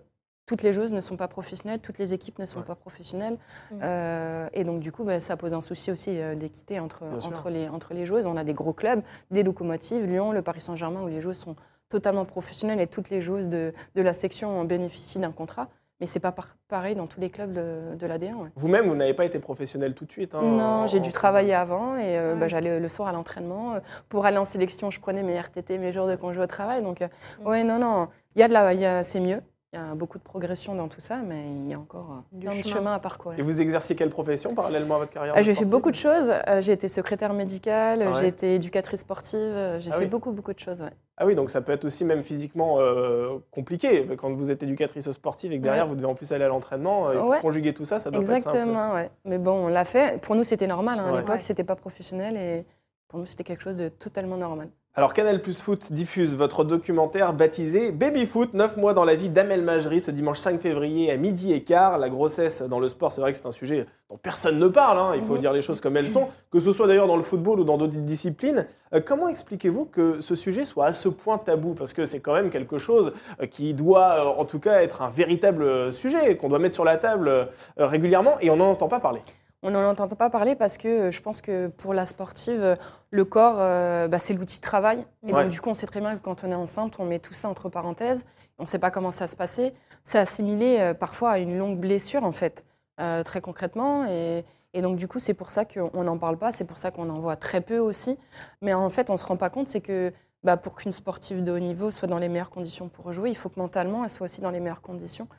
toutes 0.45 0.61
les 0.61 0.73
joueuses 0.73 0.93
ne 0.93 1.01
sont 1.01 1.15
pas 1.15 1.27
professionnelles, 1.27 1.79
toutes 1.79 1.97
les 1.97 2.13
équipes 2.13 2.39
ne 2.39 2.45
sont 2.45 2.59
Ouais. 2.59 2.65
pas 2.65 2.75
professionnelles. 2.75 3.37
Mhm. 3.71 3.79
Euh, 3.83 4.47
et 4.53 4.63
donc, 4.63 4.79
du 4.81 4.91
coup, 4.91 5.03
bah, 5.03 5.19
ça 5.19 5.37
pose 5.37 5.53
un 5.53 5.61
souci 5.61 5.91
aussi 5.91 6.09
euh, 6.19 6.35
d'équité 6.35 6.79
entre, 6.79 7.03
les, 7.49 7.69
entre 7.69 7.93
les 7.93 8.05
joueuses. 8.05 8.25
On 8.25 8.35
a 8.37 8.43
des 8.43 8.53
gros 8.53 8.73
clubs, 8.73 9.01
des 9.31 9.43
locomotives, 9.43 10.05
Lyon, 10.05 10.31
le 10.31 10.41
Paris 10.41 10.61
Saint-Germain, 10.61 11.01
où 11.03 11.07
les 11.07 11.21
joueuses 11.21 11.37
sont 11.37 11.55
totalement 11.89 12.25
professionnelles 12.25 12.81
et 12.81 12.87
toutes 12.87 13.09
les 13.09 13.21
joueuses 13.21 13.49
de, 13.49 13.73
de 13.95 14.01
la 14.01 14.13
section 14.13 14.59
en 14.59 14.65
bénéficient 14.65 15.19
d'un 15.19 15.31
contrat. 15.31 15.69
Mais 15.99 16.07
c'est 16.07 16.19
pas 16.19 16.31
par- 16.33 16.57
pareil 16.67 16.95
dans 16.95 17.07
tous 17.07 17.21
les 17.21 17.29
clubs 17.29 17.53
de, 17.53 17.95
de 17.95 18.07
l'AD1. 18.07 18.33
ouais. 18.33 18.49
Vous-même, 18.55 18.87
vous 18.87 18.95
n'avez 18.95 19.13
pas 19.13 19.23
été 19.25 19.39
professionnel 19.39 19.93
tout 19.93 20.03
de 20.05 20.11
suite. 20.11 20.35
hein, 20.35 20.41
non, 20.41 20.87
j'ai 20.87 20.99
dû 20.99 21.11
travailler 21.13 21.53
avant 21.53 21.95
et 21.95 22.17
euh, 22.17 22.33
Ouais. 22.33 22.39
bah, 22.39 22.47
j'allais 22.49 22.79
le 22.81 22.89
soir 22.89 23.07
à 23.07 23.13
l'entraînement. 23.13 23.75
Pour 24.09 24.25
aller 24.25 24.37
en 24.37 24.43
sélection, 24.43 24.91
je 24.91 24.99
prenais 24.99 25.23
mes 25.23 25.39
RTT, 25.39 25.77
mes 25.77 25.93
jours 25.93 26.07
de 26.07 26.15
congé 26.17 26.41
au 26.41 26.47
travail. 26.47 26.81
Donc, 26.81 27.01
euh, 27.01 27.07
Mm. 27.41 27.47
ouais, 27.47 27.63
non, 27.63 27.79
non, 27.79 28.09
il 28.35 28.41
y 28.41 28.43
a 28.43 28.47
de 28.49 28.53
la, 28.53 28.73
il 28.73 28.81
y 28.81 28.85
a- 28.85 29.03
c'est 29.03 29.21
mieux. 29.21 29.39
Il 29.73 29.77
y 29.77 29.79
a 29.79 29.95
beaucoup 29.95 30.19
de 30.19 30.23
progression 30.23 30.75
dans 30.75 30.87
tout 30.87 31.01
ça, 31.01 31.17
mais 31.27 31.47
il 31.47 31.67
y 31.67 31.73
a 31.73 31.79
encore 31.79 32.11
euh, 32.11 32.37
Du 32.37 32.45
plein 32.45 32.55
de 32.55 32.61
chemin. 32.63 32.93
à 32.93 32.99
parcourir. 32.99 33.39
Et 33.39 33.41
vous 33.41 33.59
exerciez 33.59 33.95
quelle 33.95 34.11
profession 34.11 34.53
parallèlement 34.53 34.95
à 34.95 34.99
votre 34.99 35.11
carrière 35.11 35.33
Ah, 35.35 35.39
de 35.39 35.43
j'ai 35.43 35.55
fait 35.55 35.65
beaucoup 35.65 35.89
de 35.89 35.95
choses. 35.95 36.29
Euh, 36.47 36.61
j'ai 36.61 36.73
été 36.73 36.87
secrétaire 36.87 37.33
médicale, 37.33 38.03
Ah 38.05 38.11
ouais. 38.11 38.19
j'ai 38.19 38.27
été 38.27 38.53
éducatrice 38.53 38.99
sportive, 38.99 39.39
euh, 39.39 39.79
j'ai 39.79 39.89
Ah 39.91 39.95
fait 39.95 40.01
oui. 40.03 40.09
beaucoup, 40.09 40.31
beaucoup 40.31 40.53
de 40.53 40.59
choses. 40.59 40.81
ouais. 40.83 40.91
Ah 41.17 41.25
oui, 41.25 41.33
donc 41.33 41.49
ça 41.49 41.61
peut 41.61 41.71
être 41.71 41.85
aussi 41.85 42.05
même 42.05 42.21
physiquement 42.21 42.75
euh, 42.81 43.39
compliqué. 43.49 44.07
Quand 44.15 44.31
vous 44.33 44.51
êtes 44.51 44.61
éducatrice 44.61 45.09
sportive 45.09 45.51
et 45.51 45.57
que 45.57 45.63
derrière 45.63 45.85
Ouais. 45.85 45.89
vous 45.89 45.95
devez 45.95 46.05
en 46.07 46.13
plus 46.13 46.31
aller 46.33 46.43
à 46.45 46.49
l'entraînement, 46.49 47.07
euh, 47.07 47.13
il 47.15 47.19
faut 47.19 47.29
Ouais. 47.31 47.39
conjuguer 47.41 47.73
tout 47.73 47.83
ça, 47.85 47.97
ça 47.97 48.11
doit 48.11 48.21
pas 48.21 48.27
être 48.37 48.43
simple. 48.43 48.55
Exactement, 48.57 48.93
ouais. 48.93 49.09
Mais 49.25 49.39
bon, 49.39 49.53
on 49.65 49.67
l'a 49.69 49.85
fait. 49.85 50.21
Pour 50.21 50.35
nous, 50.35 50.43
c'était 50.43 50.67
normal. 50.67 50.99
hein. 50.99 51.05
À 51.07 51.11
l'époque, 51.17 51.29
Ouais. 51.35 51.39
c'était 51.39 51.63
pas 51.63 51.75
professionnel 51.75 52.37
et 52.37 52.63
pour 53.07 53.17
nous, 53.17 53.25
c'était 53.25 53.43
quelque 53.43 53.63
chose 53.63 53.77
de 53.77 53.89
totalement 53.89 54.37
normal. 54.37 54.69
Alors 54.95 55.15
Canal 55.15 55.41
Plus 55.41 55.59
Foot 55.59 55.91
diffuse 55.91 56.35
votre 56.35 56.63
documentaire 56.63 57.33
baptisé 57.33 57.91
Baby 57.91 58.27
Foot, 58.27 58.53
9 58.53 58.77
mois 58.77 58.93
dans 58.93 59.05
la 59.05 59.15
vie 59.15 59.27
d'Amel 59.29 59.63
Majri 59.63 59.99
ce 59.99 60.11
dimanche 60.11 60.37
5 60.37 60.59
février 60.61 61.11
à 61.11 61.17
midi 61.17 61.51
et 61.51 61.63
quart. 61.63 61.97
La 61.97 62.09
grossesse 62.09 62.61
dans 62.61 62.79
le 62.79 62.87
sport, 62.87 63.11
c'est 63.11 63.19
vrai 63.19 63.31
que 63.31 63.37
c'est 63.37 63.47
un 63.47 63.51
sujet 63.51 63.87
dont 64.11 64.17
personne 64.17 64.59
ne 64.59 64.67
parle, 64.67 64.99
hein, 64.99 65.13
il 65.15 65.23
faut 65.23 65.33
Mhm. 65.33 65.39
dire 65.39 65.51
les 65.51 65.63
choses 65.63 65.81
comme 65.81 65.97
elles 65.97 66.09
sont, 66.09 66.27
que 66.51 66.59
ce 66.59 66.71
soit 66.71 66.85
d'ailleurs 66.85 67.07
dans 67.07 67.17
le 67.17 67.23
football 67.23 67.59
ou 67.61 67.63
dans 67.63 67.77
d'autres 67.77 67.97
disciplines. 67.97 68.67
Euh, 68.93 69.01
comment 69.03 69.29
expliquez-vous 69.29 69.85
que 69.85 70.21
ce 70.21 70.35
sujet 70.35 70.63
soit 70.63 70.85
à 70.85 70.93
ce 70.93 71.09
point 71.09 71.39
tabou? 71.39 71.73
Parce 71.73 71.91
que 71.91 72.05
c'est 72.05 72.19
quand 72.19 72.33
même 72.35 72.51
quelque 72.51 72.77
chose 72.77 73.13
euh, 73.41 73.47
qui 73.47 73.73
doit 73.73 74.11
euh, 74.19 74.39
en 74.41 74.45
tout 74.45 74.59
cas 74.59 74.83
être 74.83 75.01
un 75.01 75.09
véritable 75.09 75.91
sujet, 75.91 76.37
qu'on 76.37 76.49
doit 76.49 76.59
mettre 76.59 76.75
sur 76.75 76.85
la 76.85 76.97
table 76.97 77.29
euh, 77.29 77.45
régulièrement 77.79 78.35
et 78.41 78.51
on 78.51 78.57
n'en 78.57 78.69
entend 78.69 78.89
pas 78.89 78.99
parler. 78.99 79.21
On 79.63 79.71
n'en 79.71 79.83
entend 79.89 80.07
pas 80.09 80.29
parler 80.29 80.55
parce 80.55 80.77
que 80.77 80.87
euh, 80.87 81.11
je 81.11 81.21
pense 81.21 81.41
que 81.41 81.67
pour 81.67 81.93
la 81.93 82.05
sportive, 82.05 82.61
euh, 82.61 82.75
le 83.11 83.23
corps, 83.25 83.55
euh, 83.59 84.07
bah, 84.09 84.19
c'est 84.19 84.33
l'outil 84.33 84.57
de 84.57 84.61
travail. 84.63 85.05
Et 85.25 85.33
Ouais. 85.33 85.43
donc, 85.43 85.51
du 85.51 85.61
coup, 85.61 85.69
on 85.69 85.73
sait 85.73 85.87
très 85.87 86.01
bien 86.01 86.17
que 86.17 86.21
quand 86.21 86.43
on 86.43 86.51
est 86.51 86.55
enceinte, 86.55 86.97
on 86.99 87.05
met 87.05 87.19
tout 87.19 87.33
ça 87.33 87.47
entre 87.49 87.69
parenthèses. 87.69 88.25
On 88.59 88.63
ne 88.63 88.67
sait 88.67 88.79
pas 88.79 88.91
comment 88.91 89.09
ça 89.11 89.25
se 89.27 89.35
passer. 89.37 89.73
C'est 90.03 90.19
assimilé 90.19 90.77
euh, 90.79 90.93
parfois 90.93 91.31
à 91.31 91.39
une 91.39 91.57
longue 91.57 91.79
blessure, 91.79 92.23
en 92.25 92.33
fait, 92.33 92.65
euh, 92.99 93.23
très 93.23 93.39
concrètement. 93.39 94.05
Et, 94.09 94.43
et 94.73 94.81
donc, 94.81 94.97
du 94.97 95.07
coup, 95.07 95.19
c'est 95.19 95.33
pour 95.33 95.49
ça 95.49 95.63
qu'on 95.63 96.03
n'en 96.03 96.17
parle 96.17 96.37
pas. 96.37 96.51
C'est 96.51 96.65
pour 96.65 96.77
ça 96.77 96.91
qu'on 96.91 97.09
en 97.09 97.19
voit 97.19 97.37
très 97.37 97.61
peu 97.61 97.79
aussi. 97.79 98.19
Mais 98.61 98.73
en 98.73 98.89
fait, 98.89 99.09
on 99.09 99.13
ne 99.13 99.17
se 99.17 99.25
rend 99.25 99.37
pas 99.37 99.49
compte, 99.49 99.69
c'est 99.69 99.81
que 99.81 100.11
bah, 100.43 100.57
pour 100.57 100.75
qu'une 100.75 100.91
sportive 100.91 101.41
de 101.41 101.53
haut 101.53 101.59
niveau 101.59 101.89
soit 101.89 102.09
dans 102.09 102.17
les 102.19 102.27
meilleures 102.27 102.49
conditions 102.49 102.89
pour 102.89 103.13
jouer, 103.13 103.29
il 103.29 103.37
faut 103.37 103.47
que 103.47 103.59
mentalement, 103.61 104.03
elle 104.03 104.09
soit 104.09 104.25
aussi 104.25 104.41
dans 104.41 104.51
les 104.51 104.59
meilleures 104.59 104.81
conditions. 104.81 105.29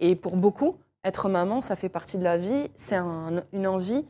Et 0.00 0.16
pour 0.16 0.36
beaucoup, 0.36 0.76
être 1.04 1.28
maman, 1.28 1.60
ça 1.60 1.76
fait 1.76 1.88
partie 1.88 2.18
de 2.18 2.24
la 2.24 2.36
vie, 2.36 2.70
c'est 2.74 2.96
un- 2.96 3.42
une 3.52 3.66
envie. 3.66 4.04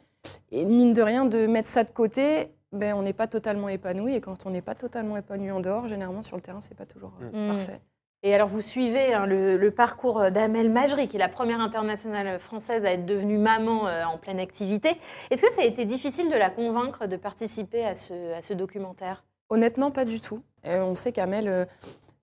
Et 0.50 0.64
mine 0.64 0.92
de 0.94 1.02
rien, 1.02 1.26
de 1.26 1.46
mettre 1.46 1.68
ça 1.68 1.84
de 1.84 1.90
côté, 1.90 2.48
ben, 2.72 2.94
on 2.96 3.02
n'est 3.02 3.12
pas 3.12 3.26
totalement 3.26 3.68
épanoui. 3.68 4.14
Et 4.14 4.20
quand 4.20 4.46
on 4.46 4.50
n'est 4.50 4.62
pas 4.62 4.74
totalement 4.74 5.16
épanoui 5.16 5.50
en 5.50 5.60
dehors, 5.60 5.86
généralement 5.86 6.22
sur 6.22 6.36
le 6.36 6.42
terrain, 6.42 6.60
c'est 6.60 6.76
pas 6.76 6.86
toujours 6.86 7.12
euh, 7.22 7.30
Mm. 7.50 7.56
parfait. 7.56 7.80
Et 8.24 8.34
alors, 8.34 8.48
vous 8.48 8.62
suivez 8.62 9.14
hein, 9.14 9.26
le, 9.26 9.56
le 9.56 9.70
parcours 9.70 10.32
d'Amel 10.32 10.70
Majri, 10.70 11.06
qui 11.06 11.14
est 11.16 11.20
la 11.20 11.28
première 11.28 11.60
internationale 11.60 12.40
française 12.40 12.84
à 12.84 12.90
être 12.90 13.06
devenue 13.06 13.38
maman 13.38 13.86
euh, 13.86 14.02
en 14.04 14.18
pleine 14.18 14.40
activité. 14.40 14.96
Est-ce 15.30 15.42
que 15.42 15.52
ça 15.52 15.62
a 15.62 15.64
été 15.64 15.84
difficile 15.84 16.28
de 16.28 16.36
la 16.36 16.50
convaincre 16.50 17.06
de 17.06 17.16
participer 17.16 17.84
à 17.84 17.94
ce, 17.94 18.32
à 18.34 18.40
ce 18.42 18.54
documentaire? 18.54 19.22
Honnêtement, 19.50 19.92
pas 19.92 20.04
du 20.04 20.20
tout. 20.20 20.42
Euh, 20.66 20.82
on 20.82 20.96
sait 20.96 21.12
qu'Amel, 21.12 21.46
euh, 21.46 21.64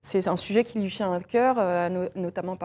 c'est 0.06 0.28
un 0.28 0.36
sujet 0.36 0.62
qui 0.62 0.78
lui 0.78 0.88
tient 0.88 1.12
à 1.12 1.20
cœur, 1.20 1.56
euh, 1.58 2.08
notamment 2.14 2.56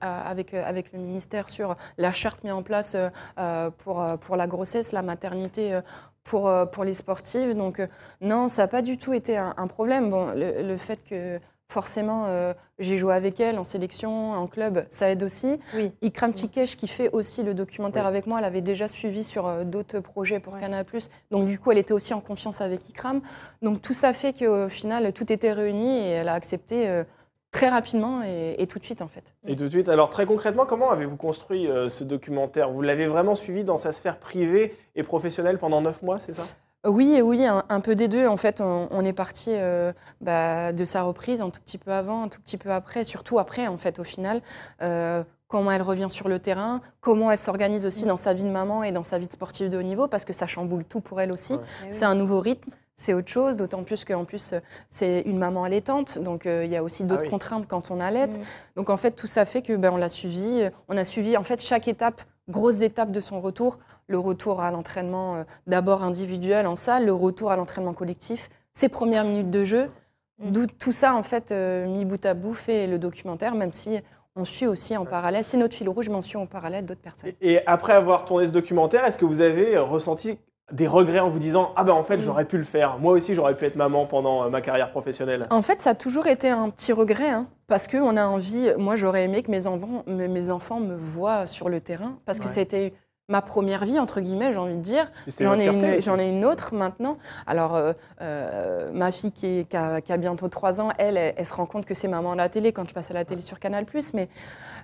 avec, 0.00 0.52
euh, 0.52 0.62
avec 0.66 0.92
le 0.92 0.98
ministère 0.98 1.48
sur 1.48 1.74
la 1.96 2.12
charte 2.12 2.44
mise 2.44 2.52
en 2.52 2.62
place 2.62 2.94
euh, 3.38 3.70
pour, 3.78 4.36
la 4.36 4.46
grossesse, 4.46 4.92
la 4.92 5.02
maternité. 5.02 5.80
pour, 6.24 6.84
les 6.84 6.94
sportives. 6.94 7.54
Donc, 7.54 7.80
non, 8.20 8.48
ça 8.48 8.62
n'a 8.62 8.68
pas 8.68 8.82
du 8.82 8.98
tout 8.98 9.14
été 9.14 9.38
un, 9.38 9.66
problème. 9.68 10.12
Le 10.34 10.76
fait 10.76 11.02
que 11.08 11.40
forcément 11.68 12.24
euh, 12.26 12.54
j'ai 12.78 12.96
joué 12.96 13.14
avec 13.14 13.40
elle 13.40 13.58
en 13.58 13.64
sélection, 13.64 14.32
en 14.32 14.46
club, 14.46 14.86
ça 14.90 15.10
aide 15.10 15.22
aussi. 15.22 15.58
Oui. 15.74 15.92
Ikram 16.02 16.32
Tikesh, 16.32 16.76
qui 16.76 16.88
fait 16.88 17.10
aussi 17.12 17.42
le 17.42 17.54
documentaire 17.54 18.04
Oui. 18.04 18.08
avec 18.08 18.26
moi, 18.26 18.38
elle 18.38 18.44
avait 18.44 18.60
déjà 18.60 18.88
suivi 18.88 19.24
sur 19.24 19.46
euh, 19.46 19.64
d'autres 19.64 20.00
projets 20.00 20.40
pour. 20.40 20.56
Canal+. 20.58 20.84
Donc 21.30 21.46
du 21.46 21.58
coup, 21.58 21.72
elle 21.72 21.78
était 21.78 21.92
aussi 21.92 22.14
en 22.14 22.20
confiance 22.20 22.60
avec 22.60 22.88
Ikram. 22.88 23.20
Donc 23.62 23.82
tout 23.82 23.94
ça 23.94 24.12
fait 24.12 24.32
qu'au 24.32 24.68
final, 24.68 25.12
tout 25.12 25.32
était 25.32 25.52
réuni 25.52 25.98
et 25.98 26.10
elle 26.10 26.28
a 26.28 26.34
accepté 26.34 26.88
euh, 26.88 27.04
très 27.50 27.68
rapidement 27.68 28.22
et, 28.22 28.56
et 28.58 28.66
tout 28.66 28.78
de 28.78 28.84
suite 28.84 29.02
en 29.02 29.08
fait. 29.08 29.32
Et 29.46 29.56
tout 29.56 29.64
de 29.64 29.70
suite, 29.70 29.88
alors 29.88 30.10
très 30.10 30.26
concrètement, 30.26 30.66
comment 30.66 30.90
avez-vous 30.90 31.16
construit 31.16 31.66
euh, 31.68 31.88
ce 31.88 32.04
documentaire? 32.04 32.70
Vous 32.70 32.82
l'avez 32.82 33.06
vraiment 33.06 33.34
suivi 33.34 33.64
dans 33.64 33.76
sa 33.76 33.92
sphère 33.92 34.18
privée 34.18 34.74
et 34.94 35.02
professionnelle 35.02 35.58
pendant 35.58 35.80
9 35.80 36.02
mois, 36.02 36.18
c'est 36.18 36.34
ça? 36.34 36.44
Oui, 36.86 37.14
et 37.14 37.22
oui, 37.22 37.44
un, 37.44 37.64
un 37.68 37.80
peu 37.80 37.94
des 37.94 38.08
deux. 38.08 38.26
En 38.26 38.36
fait, 38.36 38.60
on, 38.60 38.88
on 38.90 39.04
est 39.04 39.12
parti 39.12 39.50
euh, 39.52 39.92
bah, 40.20 40.72
de 40.72 40.84
sa 40.84 41.02
reprise 41.02 41.40
un 41.40 41.50
tout 41.50 41.60
petit 41.60 41.78
peu 41.78 41.92
avant, 41.92 42.24
un 42.24 42.28
tout 42.28 42.40
petit 42.40 42.56
peu 42.56 42.70
après, 42.70 43.04
surtout 43.04 43.38
après, 43.38 43.66
en 43.66 43.76
fait, 43.76 43.98
au 43.98 44.04
final. 44.04 44.40
Euh, 44.82 45.22
comment 45.48 45.70
elle 45.70 45.82
revient 45.82 46.08
sur 46.10 46.28
le 46.28 46.40
terrain, 46.40 46.80
comment 47.00 47.30
elle 47.30 47.38
s'organise 47.38 47.86
aussi 47.86 48.04
dans 48.04 48.16
sa 48.16 48.34
vie 48.34 48.42
de 48.42 48.50
maman 48.50 48.82
et 48.82 48.90
dans 48.90 49.04
sa 49.04 49.18
vie 49.18 49.28
de 49.28 49.32
sportive 49.32 49.68
de 49.68 49.78
haut 49.78 49.82
niveau, 49.82 50.08
parce 50.08 50.24
que 50.24 50.32
ça 50.32 50.48
chamboule 50.48 50.84
tout 50.84 51.00
pour 51.00 51.20
elle 51.20 51.30
aussi. 51.30 51.52
Ouais. 51.52 51.60
Eh 51.62 51.84
oui. 51.84 51.90
C'est 51.92 52.04
un 52.04 52.16
nouveau 52.16 52.40
rythme, 52.40 52.70
c'est 52.96 53.14
autre 53.14 53.28
chose, 53.28 53.56
d'autant 53.56 53.84
plus 53.84 54.04
qu'en 54.04 54.24
plus, 54.24 54.54
c'est 54.88 55.20
une 55.20 55.38
maman 55.38 55.62
allaitante, 55.62 56.18
donc 56.18 56.46
euh, 56.46 56.64
il 56.64 56.72
y 56.72 56.76
a 56.76 56.82
aussi 56.82 57.04
d'autres 57.04 57.22
oui. 57.22 57.30
contraintes 57.30 57.68
quand 57.68 57.92
on 57.92 58.00
allaite. 58.00 58.38
Mm. 58.38 58.42
Donc 58.74 58.90
en 58.90 58.96
fait, 58.96 59.12
tout 59.12 59.28
ça 59.28 59.46
fait 59.46 59.62
que 59.62 59.76
ben, 59.76 59.92
on 59.92 59.96
l'a 59.98 60.08
suivi. 60.08 60.68
On 60.88 60.96
a 60.96 61.04
suivi 61.04 61.36
en 61.36 61.44
fait 61.44 61.62
chaque 61.62 61.86
étape, 61.86 62.22
grosse 62.48 62.82
étape 62.82 63.12
de 63.12 63.20
son 63.20 63.38
retour. 63.38 63.78
Le 64.08 64.18
retour 64.18 64.60
à 64.60 64.70
l'entraînement 64.70 65.36
euh, 65.36 65.44
d'abord 65.66 66.02
individuel 66.04 66.66
en 66.66 66.76
salle, 66.76 67.06
le 67.06 67.12
retour 67.12 67.50
à 67.50 67.56
l'entraînement 67.56 67.92
collectif, 67.92 68.50
ses 68.72 68.88
premières 68.88 69.24
minutes 69.24 69.50
de 69.50 69.64
jeu. 69.64 69.90
Mm. 70.38 70.50
D'où 70.52 70.66
tout 70.66 70.92
ça 70.92 71.14
en 71.14 71.22
fait 71.22 71.50
euh, 71.50 71.86
mis 71.88 72.04
bout 72.04 72.24
à 72.24 72.34
bout 72.34 72.54
fait 72.54 72.86
le 72.86 72.98
documentaire, 72.98 73.54
même 73.54 73.72
si 73.72 73.98
on 74.36 74.44
suit 74.44 74.66
aussi 74.66 74.96
en 74.96 75.04
parallèle. 75.06 75.42
C'est 75.44 75.56
notre 75.56 75.74
fil 75.74 75.88
rouge, 75.88 76.08
mais 76.08 76.14
on 76.14 76.20
suit 76.20 76.36
en 76.36 76.46
parallèle 76.46 76.84
d'autres 76.86 77.00
personnes. 77.00 77.30
Et, 77.40 77.60
après 77.66 77.94
avoir 77.94 78.24
tourné 78.26 78.46
ce 78.46 78.52
documentaire, 78.52 79.04
est-ce 79.06 79.18
que 79.18 79.24
vous 79.24 79.40
avez 79.40 79.78
ressenti 79.78 80.38
des 80.72 80.86
regrets 80.86 81.20
en 81.20 81.30
vous 81.30 81.38
disant 81.38 81.72
Ah 81.74 81.84
ben 81.84 81.92
en 81.94 82.02
fait, 82.04 82.18
Mm. 82.18 82.20
j'aurais 82.20 82.44
pu 82.44 82.58
le 82.58 82.64
faire. 82.64 82.98
Moi 82.98 83.12
aussi, 83.14 83.34
j'aurais 83.34 83.54
pu 83.56 83.64
être 83.64 83.76
maman 83.76 84.04
pendant 84.06 84.44
euh, 84.44 84.50
ma 84.50 84.60
carrière 84.60 84.90
professionnelle. 84.92 85.44
En 85.50 85.62
fait, 85.62 85.80
ça 85.80 85.90
a 85.90 85.94
toujours 85.94 86.26
été 86.28 86.48
un 86.50 86.70
petit 86.70 86.92
regret, 86.92 87.30
hein, 87.30 87.46
parce 87.66 87.88
qu'on 87.88 88.16
a 88.16 88.26
envie. 88.26 88.70
Moi, 88.78 88.94
j'aurais 88.94 89.24
aimé 89.24 89.42
que 89.42 89.50
mes 89.50 89.66
enfants, 89.66 90.04
mes 90.06 90.28
mes 90.28 90.50
enfants 90.50 90.78
me 90.80 90.94
voient 90.94 91.46
sur 91.46 91.68
le 91.68 91.80
terrain, 91.80 92.18
parce 92.24 92.38
que 92.38 92.44
Ouais. 92.46 92.52
ça 92.52 92.60
a 92.60 92.62
été 92.62 92.92
ma 93.28 93.42
première 93.42 93.84
vie, 93.84 93.98
entre 93.98 94.20
guillemets, 94.20 94.52
j'ai 94.52 94.58
envie 94.58 94.76
de 94.76 94.80
dire. 94.82 95.10
J'en 95.40 95.58
ai, 95.58 95.66
une, 95.66 96.20
ai 96.20 96.44
autre 96.44 96.74
maintenant. 96.74 97.18
Alors, 97.46 97.74
euh, 97.74 97.92
euh, 98.22 98.90
ma 98.92 99.10
fille 99.10 99.32
qui, 99.32 99.46
est- 99.46 99.68
qui 99.68 99.76
a, 99.76 100.00
qui 100.00 100.12
a 100.12 100.16
bientôt 100.16 100.46
3 100.48 100.80
ans, 100.80 100.90
elle, 100.98 101.16
elle, 101.16 101.34
elle 101.36 101.46
se 101.46 101.52
rend 101.54 101.66
compte 101.66 101.84
que 101.86 101.94
c'est 101.94 102.06
maman 102.06 102.32
à 102.32 102.36
la 102.36 102.48
télé 102.48 102.70
quand 102.72 102.88
je 102.88 102.94
passe 102.94 103.10
à 103.10 103.14
la 103.14 103.24
télé 103.24 103.42
sur 103.42 103.58
Canal+. 103.58 103.84
Mais 104.14 104.28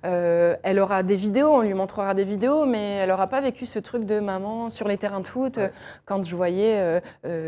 euh, 0.05 0.57
elle 0.65 0.81
aura 0.81 1.05
des 1.05 1.15
vidéos, 1.15 1.53
on 1.55 1.61
lui 1.61 1.75
montrera 1.75 2.15
des 2.15 2.25
vidéos, 2.25 2.67
mais 2.67 2.97
elle 2.97 3.11
n'aura 3.11 3.29
pas 3.29 3.41
vécu 3.41 3.65
ce 3.65 3.79
truc 3.79 4.05
de 4.07 4.19
maman 4.19 4.71
sur 4.71 4.89
les 4.89 4.99
terrains 4.99 5.21
de 5.21 5.27
foot. 5.29 5.59
Ouais. 5.59 5.71
Quand 6.05 6.25
je 6.27 6.35
voyais 6.35 7.01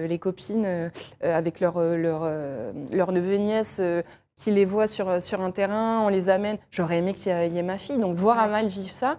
les 0.06 0.18
copines 0.20 0.90
avec 1.22 1.58
leurs 1.58 1.78
leur, 1.80 2.20
leur, 2.92 3.12
leur 3.12 3.12
et 3.12 3.80
euh, 3.80 4.02
qui 4.36 4.50
les 4.52 4.64
voient 4.64 4.86
sur, 4.88 5.20
sur 5.22 5.40
un 5.40 5.50
terrain, 5.50 6.02
on 6.04 6.08
les 6.08 6.28
amène. 6.28 6.58
J'aurais 6.70 6.98
aimé 6.98 7.14
qu'il 7.14 7.32
y, 7.32 7.58
ait- 7.58 7.62
ma 7.62 7.78
fille. 7.78 7.98
Donc, 7.98 8.16
voir 8.16 8.36
Ouais. 8.38 8.44
Amal 8.44 8.66
vivre 8.66 8.90
ça, 8.90 9.18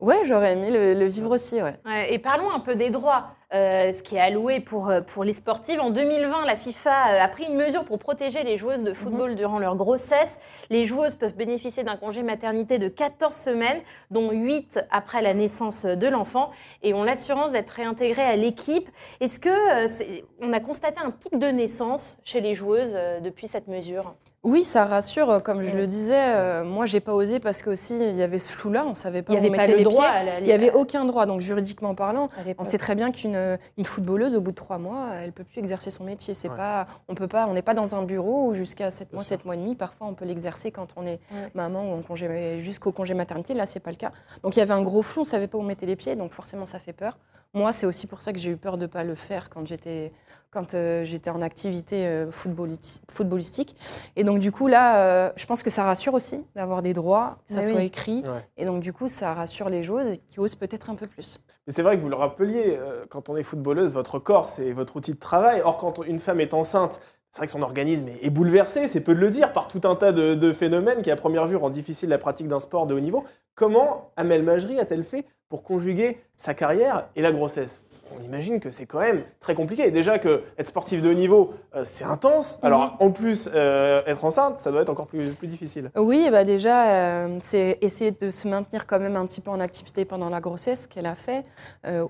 ouais, 0.00 0.20
j'aurais 0.24 0.52
aimé 0.52 0.70
le, 0.70 0.94
le 0.94 1.06
vivre 1.06 1.30
aussi. 1.30 1.62
Ouais. 1.62 1.76
Ouais, 1.84 2.12
et 2.12 2.18
parlons 2.18 2.50
un 2.50 2.60
peu 2.60 2.76
des 2.76 2.90
droits, 2.90 3.32
euh, 3.54 3.92
ce 3.92 4.02
qui 4.02 4.16
est 4.16 4.20
alloué 4.20 4.60
pour, 4.60 4.88
euh, 4.90 5.00
pour 5.00 5.24
les 5.24 5.32
sportives. 5.32 5.80
En 5.80 5.90
2020, 5.90 6.44
la 6.44 6.56
FIFA 6.56 6.90
euh, 6.90 7.22
a 7.24 7.28
pris 7.28 7.44
une 7.44 7.56
mesure 7.56 7.84
pour 7.84 7.98
protéger 7.98 8.42
les 8.44 8.56
joueuses 8.56 8.84
de 8.84 8.92
football 8.92 9.34
durant 9.34 9.58
leur 9.58 9.76
grossesse. 9.76 10.38
Les 10.70 10.84
joueuses 10.84 11.14
peuvent 11.14 11.34
bénéficier 11.34 11.82
d'un 11.84 11.96
congé 11.96 12.22
maternité 12.22 12.78
de 12.78 12.88
14 12.88 13.34
semaines, 13.34 13.80
dont 14.10 14.30
8 14.30 14.80
après 14.90 15.22
la 15.22 15.34
naissance 15.34 15.84
de 15.86 16.06
l'enfant, 16.08 16.50
et 16.82 16.94
ont 16.94 17.04
l'assurance 17.04 17.52
d'être 17.52 17.70
réintégrées 17.70 18.22
à 18.22 18.36
l'équipe. 18.36 18.88
Est-ce 19.20 19.38
que 19.38 19.48
euh, 19.48 20.22
on 20.40 20.52
a 20.52 20.60
constaté 20.60 21.00
un 21.04 21.10
pic 21.10 21.38
de 21.38 21.48
naissance 21.48 22.18
chez 22.24 22.40
les 22.40 22.54
joueuses 22.54 22.94
euh, 22.96 23.20
depuis 23.20 23.46
cette 23.46 23.68
mesure? 23.68 24.14
Oui, 24.44 24.64
ça 24.64 24.84
rassure. 24.84 25.28
euh, 25.30 25.40
Comme 25.40 25.62
je 25.62 25.70
Ouais. 25.70 25.74
le 25.76 25.86
disais, 25.88 26.14
euh, 26.16 26.64
moi, 26.64 26.86
j'ai 26.86 27.00
pas 27.00 27.12
osé 27.12 27.40
parce 27.40 27.60
qu'aussi 27.60 27.94
il 27.98 28.16
y 28.16 28.22
avait 28.22 28.38
ce 28.38 28.52
flou-là. 28.52 28.84
On 28.86 28.94
savait 28.94 29.22
pas 29.22 29.32
Il 29.32 29.36
où 29.36 29.38
avait 29.40 29.48
on 29.48 29.52
pas 29.52 29.58
mettait 29.58 29.72
le 29.72 29.78
les 29.78 29.84
droit 29.84 30.04
pieds. 30.04 30.14
à 30.16 30.22
la- 30.22 30.38
Il 30.40 30.46
n'y 30.46 30.52
avait 30.52 30.70
aucun 30.72 31.04
droit. 31.04 31.26
Donc, 31.26 31.40
juridiquement 31.40 31.94
parlant, 31.96 32.28
on 32.56 32.64
sait 32.64 32.78
très 32.78 32.94
bien 32.94 33.10
qu'une 33.10 33.58
une 33.76 33.84
footballeuse, 33.84 34.36
au 34.36 34.40
bout 34.40 34.52
de 34.52 34.56
trois 34.56 34.78
mois, 34.78 35.08
elle 35.22 35.32
peut 35.32 35.42
plus 35.42 35.58
exercer 35.58 35.90
son 35.90 36.04
métier. 36.04 36.34
C'est 36.34 36.48
Ouais. 36.48 36.56
pas, 36.56 36.86
on 37.08 37.14
peut 37.16 37.26
pas, 37.26 37.46
on 37.48 37.52
n'est 37.52 37.62
pas 37.62 37.74
dans 37.74 37.96
un 37.96 38.04
bureau 38.04 38.46
où 38.50 38.54
jusqu'à 38.54 38.90
7 38.90 39.08
Bien 39.08 39.16
mois. 39.16 39.24
7 39.24 39.44
mois 39.44 39.54
et 39.56 39.58
demi, 39.58 39.74
parfois 39.74 40.06
on 40.06 40.14
peut 40.14 40.24
l'exercer 40.24 40.70
quand 40.70 40.88
on 40.96 41.04
est 41.04 41.18
Ouais. 41.32 41.50
maman 41.54 41.82
ou 41.92 41.98
en 41.98 42.02
congé, 42.02 42.60
jusqu'au 42.60 42.92
congé 42.92 43.14
maternité. 43.14 43.54
Là, 43.54 43.66
c'est 43.66 43.80
pas 43.80 43.90
le 43.90 43.96
cas. 43.96 44.12
Donc, 44.44 44.54
il 44.56 44.60
y 44.60 44.62
avait 44.62 44.72
un 44.74 44.82
gros 44.82 45.02
flou. 45.02 45.22
On 45.22 45.24
savait 45.24 45.48
pas 45.48 45.58
où 45.58 45.62
on 45.62 45.64
mettait 45.64 45.86
les 45.86 45.96
pieds. 45.96 46.14
Donc, 46.14 46.32
forcément, 46.32 46.64
ça 46.64 46.78
fait 46.78 46.92
peur. 46.92 47.18
Moi, 47.54 47.72
c'est 47.72 47.86
aussi 47.86 48.06
pour 48.06 48.20
ça 48.20 48.32
que 48.32 48.38
j'ai 48.38 48.50
eu 48.50 48.56
peur 48.56 48.78
de 48.78 48.86
pas 48.86 49.04
le 49.04 49.14
faire 49.14 49.48
quand 49.50 49.66
j'étais 49.66 50.12
quand 50.50 50.72
euh, 50.72 51.04
j'étais 51.04 51.28
en 51.28 51.42
activité 51.42 52.06
euh, 52.06 52.30
footballistique. 52.30 53.76
Et 54.16 54.24
donc, 54.24 54.38
du 54.38 54.50
coup, 54.50 54.66
là, 54.66 55.26
euh, 55.26 55.30
je 55.36 55.44
pense 55.44 55.62
que 55.62 55.68
ça 55.68 55.84
rassure 55.84 56.14
aussi 56.14 56.42
d'avoir 56.56 56.80
des 56.80 56.94
droits, 56.94 57.36
que 57.46 57.52
ça 57.52 57.60
Mais 57.60 57.68
soit 57.68 57.78
oui. 57.78 57.84
écrit. 57.84 58.22
Ouais. 58.22 58.48
Et 58.56 58.64
donc, 58.64 58.80
du 58.80 58.94
coup, 58.94 59.08
ça 59.08 59.34
rassure 59.34 59.68
les 59.68 59.82
joueuses 59.82 60.16
qui 60.28 60.40
osent 60.40 60.54
peut-être 60.54 60.88
un 60.88 60.94
peu 60.94 61.06
plus. 61.06 61.40
Mais 61.66 61.72
c'est 61.74 61.82
vrai 61.82 61.96
que 61.98 62.02
vous 62.02 62.08
le 62.08 62.16
rappeliez, 62.16 62.76
euh, 62.78 63.04
quand 63.10 63.28
on 63.28 63.36
est 63.36 63.42
footballeuse, 63.42 63.92
votre 63.92 64.18
corps, 64.18 64.48
c'est 64.48 64.72
votre 64.72 64.96
outil 64.96 65.12
de 65.12 65.18
travail. 65.18 65.60
Or, 65.62 65.76
quand 65.76 66.02
une 66.02 66.18
femme 66.18 66.40
est 66.40 66.54
enceinte, 66.54 66.98
c'est 67.30 67.40
vrai 67.40 67.46
que 67.46 67.52
son 67.52 67.60
organisme 67.62 68.08
est- 68.08 68.24
est 68.24 68.30
bouleversé, 68.30 68.88
c'est 68.88 69.00
peu 69.02 69.14
de 69.14 69.20
le 69.20 69.28
dire, 69.28 69.52
par 69.52 69.68
tout 69.68 69.82
un 69.84 69.96
tas 69.96 70.12
de, 70.12 70.34
de 70.34 70.52
phénomènes 70.54 71.02
qui, 71.02 71.10
à 71.10 71.16
première 71.16 71.46
vue, 71.46 71.56
rendent 71.56 71.72
difficile 71.72 72.08
la 72.08 72.16
pratique 72.18 72.48
d'un 72.48 72.58
sport 72.60 72.86
de 72.86 72.94
haut 72.94 73.00
niveau. 73.00 73.24
Comment 73.54 74.12
Amel 74.16 74.42
Majri 74.42 74.80
a-t-elle 74.80 75.04
fait 75.04 75.26
pour 75.48 75.62
conjuguer 75.62 76.20
sa 76.36 76.54
carrière 76.54 77.08
et 77.16 77.22
la 77.22 77.32
grossesse 77.32 77.82
On 78.16 78.22
imagine 78.22 78.60
que 78.60 78.70
c'est 78.70 78.86
quand 78.86 79.00
même 79.00 79.22
très 79.40 79.54
compliqué. 79.54 79.90
Déjà 79.90 80.18
que 80.18 80.42
être 80.56 80.66
sportif 80.66 81.02
de 81.02 81.10
haut 81.10 81.14
niveau, 81.14 81.54
euh, 81.74 81.82
c'est 81.84 82.04
intense. 82.04 82.58
Alors, 82.62 82.96
en 83.00 83.10
plus, 83.10 83.50
euh, 83.52 84.02
être 84.06 84.24
enceinte, 84.24 84.58
ça 84.58 84.70
doit 84.70 84.82
être 84.82 84.88
encore 84.88 85.06
plus, 85.06 85.34
plus 85.34 85.48
difficile. 85.48 85.90
Oui, 85.96 86.28
bah 86.30 86.44
déjà, 86.44 87.26
euh, 87.26 87.38
c'est 87.42 87.78
essayer 87.82 88.10
de 88.10 88.30
se 88.30 88.48
maintenir 88.48 88.86
quand 88.86 88.98
même 88.98 89.16
un 89.16 89.26
petit 89.26 89.40
peu 89.40 89.50
en 89.50 89.60
activité 89.60 90.04
pendant 90.04 90.30
la 90.30 90.40
grossesse 90.40 90.86
qu'elle 90.86 91.06
a 91.06 91.14
fait 91.14 91.42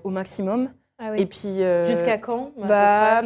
au 0.03 0.09
maximum. 0.09 0.69
Ah 0.99 1.11
oui. 1.11 1.21
Et 1.21 1.25
puis. 1.25 1.63
euh, 1.63 1.85
Jusqu'à 1.85 2.17
quand 2.17 2.51
bah, 2.57 3.21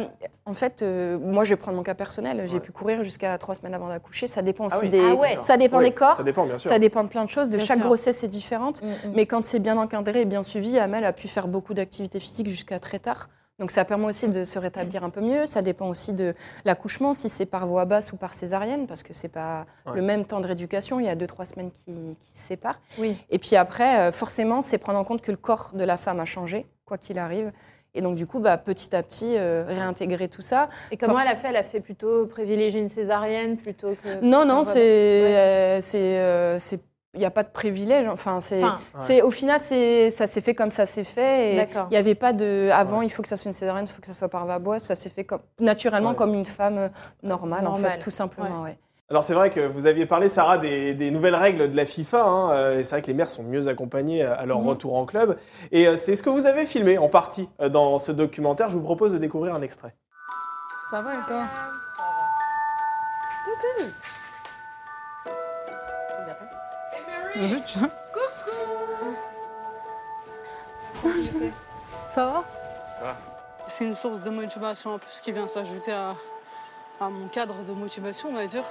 en 0.46 0.54
fait, 0.54 0.82
euh, 0.82 1.18
moi, 1.18 1.44
je 1.44 1.50
vais 1.50 1.56
prendre 1.56 1.76
mon 1.76 1.82
cas 1.82 1.94
personnel. 1.94 2.42
J'ai 2.46 2.54
Ouais. 2.54 2.60
pu 2.60 2.70
courir 2.72 3.02
jusqu'à 3.02 3.36
trois 3.38 3.54
semaines 3.54 3.74
avant 3.74 3.88
d'accoucher. 3.88 4.26
Ça 4.26 4.42
dépend 4.42 4.68
Ah 4.70 4.76
aussi 4.76 4.84
oui. 4.86 4.90
des. 4.90 5.00
Ah 5.10 5.14
ouais. 5.14 5.38
Ça 5.42 5.56
dépend 5.56 5.78
Oui, 5.78 5.84
des 5.86 5.90
corps. 5.92 6.16
Ça 6.16 6.22
dépend, 6.22 6.46
bien 6.46 6.58
sûr. 6.58 6.70
Ça 6.70 6.78
dépend 6.78 7.02
de 7.02 7.08
plein 7.08 7.24
de 7.24 7.30
choses. 7.30 7.50
De 7.50 7.56
Bien 7.56 7.66
chaque 7.66 7.78
sûr. 7.78 7.86
grossesse 7.86 8.22
est 8.22 8.28
différente. 8.28 8.82
Mm, 8.82 8.86
mm. 8.86 9.12
Mais 9.14 9.26
quand 9.26 9.42
c'est 9.44 9.58
bien 9.58 9.76
encadré 9.76 10.20
et 10.20 10.24
bien 10.24 10.42
suivi, 10.42 10.78
Amel 10.78 11.04
a 11.04 11.12
pu 11.12 11.26
faire 11.28 11.48
beaucoup 11.48 11.74
d'activités 11.74 12.20
physiques 12.20 12.48
jusqu'à 12.48 12.78
très 12.78 12.98
tard. 12.98 13.28
Donc 13.60 13.70
ça 13.70 13.84
permet 13.84 14.06
aussi 14.06 14.28
de 14.28 14.42
se 14.42 14.58
rétablir 14.58 15.04
un 15.04 15.10
peu 15.10 15.20
mieux. 15.20 15.46
Ça 15.46 15.62
dépend 15.62 15.88
aussi 15.88 16.12
de 16.12 16.34
l'accouchement, 16.64 17.14
si 17.14 17.28
c'est 17.28 17.46
par 17.46 17.66
voie 17.68 17.84
basse 17.84 18.12
ou 18.12 18.16
par 18.16 18.34
césarienne, 18.34 18.86
parce 18.88 19.04
que 19.04 19.12
c'est 19.12 19.28
pas 19.28 19.64
Ouais. 19.86 19.92
le 19.94 20.02
même 20.02 20.24
temps 20.26 20.40
de 20.40 20.46
rééducation. 20.46 20.98
Il 20.98 21.06
y 21.06 21.08
a 21.08 21.14
deux 21.14 21.28
trois 21.28 21.44
semaines 21.44 21.70
qui, 21.70 21.84
qui 22.20 22.36
se 22.36 22.46
séparent. 22.48 22.80
Oui. 22.98 23.16
Et 23.30 23.38
puis 23.38 23.54
après, 23.54 24.00
euh, 24.00 24.12
forcément, 24.12 24.60
c'est 24.60 24.78
prendre 24.78 24.98
en 24.98 25.04
compte 25.04 25.22
que 25.22 25.30
le 25.30 25.36
corps 25.36 25.70
de 25.72 25.84
la 25.84 25.96
femme 25.96 26.18
a 26.18 26.24
changé, 26.24 26.66
quoi 26.84 26.98
qu'il 26.98 27.18
arrive. 27.18 27.52
Et 27.96 28.00
donc 28.00 28.16
du 28.16 28.26
coup, 28.26 28.40
bah, 28.40 28.58
petit 28.58 28.94
à 28.96 29.02
petit, 29.02 29.36
euh, 29.36 29.64
réintégrer 29.66 30.28
tout 30.28 30.42
ça. 30.42 30.68
Et 30.90 30.96
comment 30.96 31.20
elle 31.20 31.28
a 31.28 31.36
fait? 31.36 31.48
Elle 31.48 31.56
a 31.56 31.62
fait 31.62 31.80
plutôt 31.80 32.26
privilégier 32.26 32.80
une 32.80 32.88
césarienne 32.88 33.56
plutôt 33.56 33.94
que. 34.02 34.24
Non, 34.24 34.44
non, 34.44 34.64
c'est, 34.64 34.80
euh, 34.80 35.80
c'est, 35.80 36.18
euh, 36.18 36.58
c'est, 36.58 36.80
il 37.14 37.20
n'y 37.20 37.24
a 37.26 37.30
pas 37.30 37.44
de 37.44 37.50
privilège. 37.50 38.08
Enfin, 38.08 38.40
c'est, 38.40 38.64
Enfin, 38.64 38.80
c'est, 38.98 39.22
au 39.22 39.30
final, 39.30 39.60
c'est, 39.60 40.10
ça 40.10 40.26
s'est 40.26 40.40
fait 40.40 40.56
comme 40.56 40.72
ça 40.72 40.86
s'est 40.86 41.04
fait. 41.04 41.54
Et 41.54 41.68
il 41.84 41.90
n'y 41.92 41.96
avait 41.96 42.16
pas 42.16 42.32
de, 42.32 42.68
avant, 42.72 43.00
il 43.02 43.10
faut 43.12 43.22
que 43.22 43.28
ça 43.28 43.36
soit 43.36 43.48
une 43.48 43.54
césarienne, 43.54 43.86
il 43.88 43.92
faut 43.92 44.00
que 44.00 44.08
ça 44.08 44.12
soit 44.12 44.28
par 44.28 44.44
va 44.44 44.58
bosse. 44.58 44.82
Ça 44.82 44.96
s'est 44.96 45.08
fait 45.08 45.22
comme, 45.22 45.42
naturellement 45.60 46.10
Ouais. 46.10 46.16
comme 46.16 46.34
une 46.34 46.44
femme 46.46 46.78
euh, 46.78 46.88
normale, 47.22 47.68
en 47.68 47.76
fait, 47.76 48.00
tout 48.00 48.10
simplement. 48.10 48.66
Alors 49.10 49.22
c'est 49.22 49.34
vrai 49.34 49.50
que 49.50 49.60
vous 49.60 49.86
aviez 49.86 50.06
parlé, 50.06 50.30
Sarah, 50.30 50.56
des, 50.56 50.94
des 50.94 51.10
nouvelles 51.10 51.34
règles 51.34 51.70
de 51.70 51.76
la 51.76 51.84
FIFA. 51.84 52.24
hein, 52.24 52.50
euh, 52.52 52.78
et 52.80 52.84
c'est 52.84 52.94
vrai 52.96 53.02
que 53.02 53.06
les 53.08 53.14
mères 53.14 53.28
sont 53.28 53.42
mieux 53.42 53.68
accompagnées 53.68 54.24
à 54.24 54.32
à 54.34 54.46
leur 54.46 54.60
Mhm. 54.60 54.68
retour 54.68 54.96
en 54.96 55.04
club. 55.04 55.38
Et 55.72 55.86
euh, 55.86 55.96
c'est 55.96 56.16
ce 56.16 56.22
que 56.22 56.30
vous 56.30 56.46
avez 56.46 56.64
filmé 56.64 56.96
en 56.98 57.08
partie 57.08 57.48
euh, 57.60 57.68
dans 57.68 57.98
ce 57.98 58.12
documentaire. 58.12 58.68
Je 58.70 58.76
vous 58.76 58.82
propose 58.82 59.12
de 59.12 59.18
découvrir 59.18 59.54
un 59.54 59.62
extrait. 59.62 59.94
Ça 60.90 61.02
va 61.02 61.14
et 61.14 61.22
toi? 61.26 61.42
Coucou 63.44 63.90
tu 67.66 67.78
Coucou 71.02 71.52
Ça 72.14 72.26
va 72.26 72.44
C'est 73.66 73.84
une 73.84 73.94
source 73.94 74.20
de 74.20 74.30
motivation 74.30 74.90
en 74.94 74.98
plus 74.98 75.20
qui 75.22 75.32
vient 75.32 75.46
s'ajouter 75.46 75.92
à, 75.92 76.14
à 77.00 77.08
mon 77.10 77.28
cadre 77.28 77.64
de 77.64 77.72
motivation, 77.72 78.30
on 78.30 78.34
va 78.34 78.46
dire. 78.46 78.64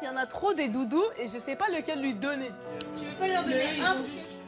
Il 0.00 0.06
y 0.06 0.08
en 0.08 0.16
a 0.16 0.26
trop 0.26 0.54
des 0.54 0.68
doudous 0.68 1.04
et 1.18 1.26
je 1.26 1.38
sais 1.38 1.56
pas 1.56 1.68
lequel 1.68 2.00
lui 2.00 2.14
donner. 2.14 2.50
Tu 2.96 3.04
veux 3.04 3.14
pas 3.18 3.26
lui 3.26 3.36
en 3.36 3.42
donner 3.42 3.80
un? 3.84 3.96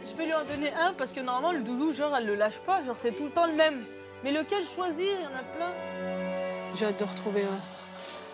Je 0.04 0.16
peux 0.16 0.25
lui 0.25 0.35
en 0.35 0.45
donner 0.45 0.73
un 0.73 0.92
parce 0.92 1.12
que 1.12 1.21
normalement 1.21 1.52
le 1.52 1.64
doudou, 1.64 1.92
genre, 1.92 2.14
elle 2.16 2.26
le 2.26 2.37
lâche 2.37 2.61
pas, 2.61 2.85
genre 2.85 2.97
c'est 2.97 3.12
tout 3.12 3.25
le 3.25 3.30
temps 3.30 3.47
le 3.47 3.54
même. 3.54 3.85
Mais 4.23 4.30
lequel 4.30 4.64
choisir? 4.64 5.09
Il 5.19 5.25
y 5.25 5.26
en 5.26 5.38
a 5.38 5.42
plein. 5.42 5.75
J'ai 6.75 6.87
hâte 6.87 7.00
de 7.00 7.04
retrouver 7.04 7.42
euh, 7.42 7.57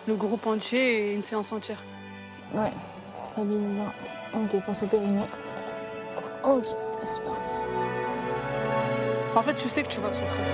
le 0.07 0.15
groupe 0.15 0.45
entier 0.45 1.09
et 1.09 1.13
une 1.13 1.23
séance 1.23 1.51
entière. 1.51 1.81
Ouais, 2.53 2.71
stabilise 3.21 3.77
là. 3.77 3.91
Ok, 4.35 4.63
pour 4.63 4.75
se 4.75 4.85
périner. 4.85 5.25
Ok, 6.43 6.67
c'est 7.03 7.23
parti. 7.23 7.51
En 9.35 9.41
fait, 9.41 9.55
tu 9.55 9.67
sais 9.69 9.81
que 9.81 9.89
tu 9.89 9.99
vas 10.01 10.11
souffrir. 10.11 10.45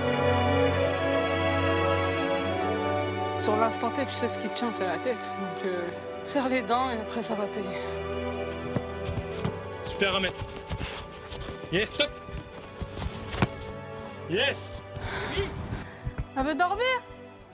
Sur 3.38 3.56
l'instant 3.56 3.90
T, 3.90 4.06
tu 4.06 4.12
sais 4.12 4.28
ce 4.28 4.38
qui 4.38 4.48
te 4.48 4.56
tient, 4.56 4.72
c'est 4.72 4.86
la 4.86 4.98
tête. 4.98 5.16
Donc, 5.16 5.66
euh, 5.66 5.88
serre 6.24 6.48
les 6.48 6.62
dents 6.62 6.90
et 6.90 6.94
après, 6.94 7.22
ça 7.22 7.34
va 7.34 7.46
payer. 7.46 7.78
Super 9.82 10.16
Ahmed. 10.16 10.32
Yes, 11.72 11.88
stop. 11.90 12.10
Yes. 14.30 14.72
Elle 16.36 16.44
veut 16.44 16.54
dormir 16.54 16.84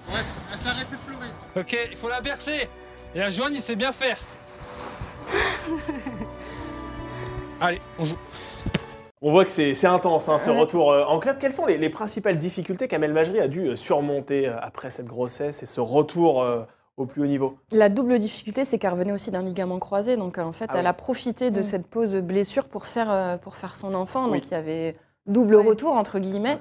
Ouais, 0.08 0.20
elle 0.50 0.58
s'arrête 0.58 0.90
de 0.90 0.96
pleurer. 0.96 1.28
Ok, 1.56 1.76
il 1.90 1.96
faut 1.96 2.08
la 2.08 2.20
bercer. 2.20 2.68
Et 3.14 3.18
la 3.18 3.30
Joanne, 3.30 3.54
il 3.54 3.60
sait 3.60 3.76
bien 3.76 3.92
faire. 3.92 4.18
Allez, 7.60 7.80
on 7.98 8.04
joue. 8.04 8.16
On 9.22 9.32
voit 9.32 9.44
que 9.44 9.50
c'est 9.50 9.84
intense 9.86 10.30
hein, 10.30 10.38
ce 10.38 10.48
retour 10.48 10.92
euh, 10.92 11.04
en 11.04 11.18
club. 11.18 11.36
Quelles 11.38 11.52
sont 11.52 11.66
les, 11.66 11.76
les 11.76 11.90
principales 11.90 12.38
difficultés 12.38 12.88
qu'Amel 12.88 13.12
Majri 13.12 13.38
a 13.38 13.48
dû 13.48 13.66
euh, 13.66 13.76
surmonter 13.76 14.48
euh, 14.48 14.56
après 14.62 14.90
cette 14.90 15.06
grossesse 15.06 15.62
et 15.62 15.66
ce 15.66 15.80
retour 15.82 16.42
euh, 16.42 16.62
au 16.97 17.06
plus 17.06 17.23
haut 17.23 17.26
niveau 17.26 17.56
La 17.73 17.88
double 17.88 18.18
difficulté, 18.18 18.64
c'est 18.64 18.78
qu'elle 18.78 18.92
revenait 18.92 19.12
aussi 19.12 19.30
d'un 19.30 19.42
ligament 19.42 19.78
croisé. 19.78 20.16
Donc, 20.16 20.38
en 20.38 20.52
fait, 20.52 20.66
Ah 20.70 20.75
elle 20.76 20.82
oui. 20.82 20.87
a 20.88 20.92
profité 20.92 21.50
de 21.50 21.61
Mm. 21.61 21.62
cette 21.62 21.87
pause 21.87 22.16
blessure 22.16 22.68
pour 22.68 22.87
faire, 22.87 23.11
euh, 23.11 23.37
pour 23.37 23.56
faire 23.56 23.75
son 23.75 23.94
enfant. 23.94 24.26
Oui. 24.26 24.32
Donc, 24.35 24.47
il 24.49 24.52
y 24.52 24.56
avait 24.56 24.97
double 25.26 25.56
retour, 25.56 25.92
entre 25.92 26.18
guillemets. 26.18 26.59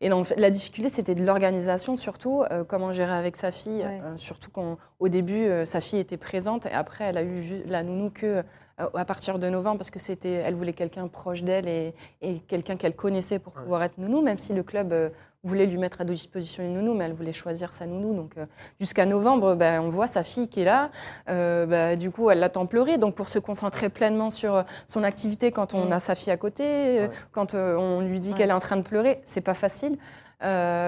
Et 0.00 0.08
donc, 0.08 0.32
la 0.36 0.50
difficulté, 0.50 0.88
c'était 0.90 1.14
de 1.14 1.24
l'organisation 1.24 1.96
surtout, 1.96 2.42
euh, 2.50 2.62
comment 2.64 2.92
gérer 2.92 3.14
avec 3.16 3.36
sa 3.36 3.50
fille. 3.50 3.82
Euh, 3.84 4.16
surtout 4.16 4.50
qu'au 4.50 5.08
début, 5.08 5.44
euh, 5.46 5.64
sa 5.64 5.80
fille 5.80 5.98
était 5.98 6.16
présente 6.18 6.66
et 6.66 6.72
après, 6.72 7.04
elle 7.04 7.16
a 7.18 7.22
eu 7.22 7.62
la 7.66 7.82
nounou 7.82 8.10
que 8.10 8.42
euh, 8.80 8.88
à 8.94 9.04
partir 9.04 9.38
de 9.38 9.48
novembre 9.48 9.78
parce 9.78 9.90
que 9.90 10.00
c'était, 10.00 10.32
elle 10.32 10.54
voulait 10.54 10.72
quelqu'un 10.72 11.06
proche 11.08 11.42
d'elle 11.42 11.68
et, 11.68 11.94
et 12.22 12.38
quelqu'un 12.40 12.76
qu'elle 12.76 12.94
connaissait 12.96 13.38
pour 13.38 13.52
pouvoir 13.52 13.82
être 13.84 13.98
nounou, 13.98 14.20
même 14.20 14.36
si 14.38 14.52
le 14.52 14.62
club 14.64 14.92
euh, 14.92 15.10
voulait 15.44 15.66
lui 15.66 15.76
mettre 15.78 16.00
à 16.00 16.04
disposition 16.04 16.62
une 16.64 16.74
nounou, 16.74 16.94
mais 16.94 17.04
elle 17.04 17.12
voulait 17.12 17.32
choisir 17.32 17.72
sa 17.72 17.86
nounou. 17.86 18.14
Donc, 18.14 18.32
euh, 18.38 18.46
jusqu'à 18.80 19.06
novembre, 19.06 19.54
ben, 19.54 19.80
on 19.82 19.90
voit 19.90 20.06
sa 20.06 20.24
fille 20.24 20.48
qui 20.48 20.62
est 20.62 20.64
là. 20.64 20.90
Euh, 21.28 21.66
bah, 21.66 21.96
du 21.96 22.10
coup, 22.10 22.30
elle 22.30 22.38
l'attend 22.40 22.66
pleurer. 22.66 22.98
Donc, 22.98 23.14
pour 23.14 23.28
se 23.28 23.38
concentrer 23.38 23.88
pleinement 23.90 24.30
sur 24.30 24.54
euh, 24.54 24.62
son 24.86 25.02
activité 25.04 25.52
quand 25.52 25.74
on 25.74 25.86
Mm. 25.86 25.92
a 25.92 25.98
sa 25.98 26.14
fille 26.14 26.32
à 26.32 26.36
côté, 26.36 26.64
Ouais. 26.64 27.10
quand 27.32 27.54
euh, 27.54 27.76
on 27.76 28.00
lui 28.00 28.20
dit 28.20 28.30
Ouais. 28.30 28.36
qu'elle 28.36 28.50
est 28.50 28.54
en 28.54 28.60
train 28.60 28.76
de 28.76 28.82
pleurer, 28.82 29.20
c'est 29.24 29.40
pas 29.42 29.54
facile. 29.54 29.96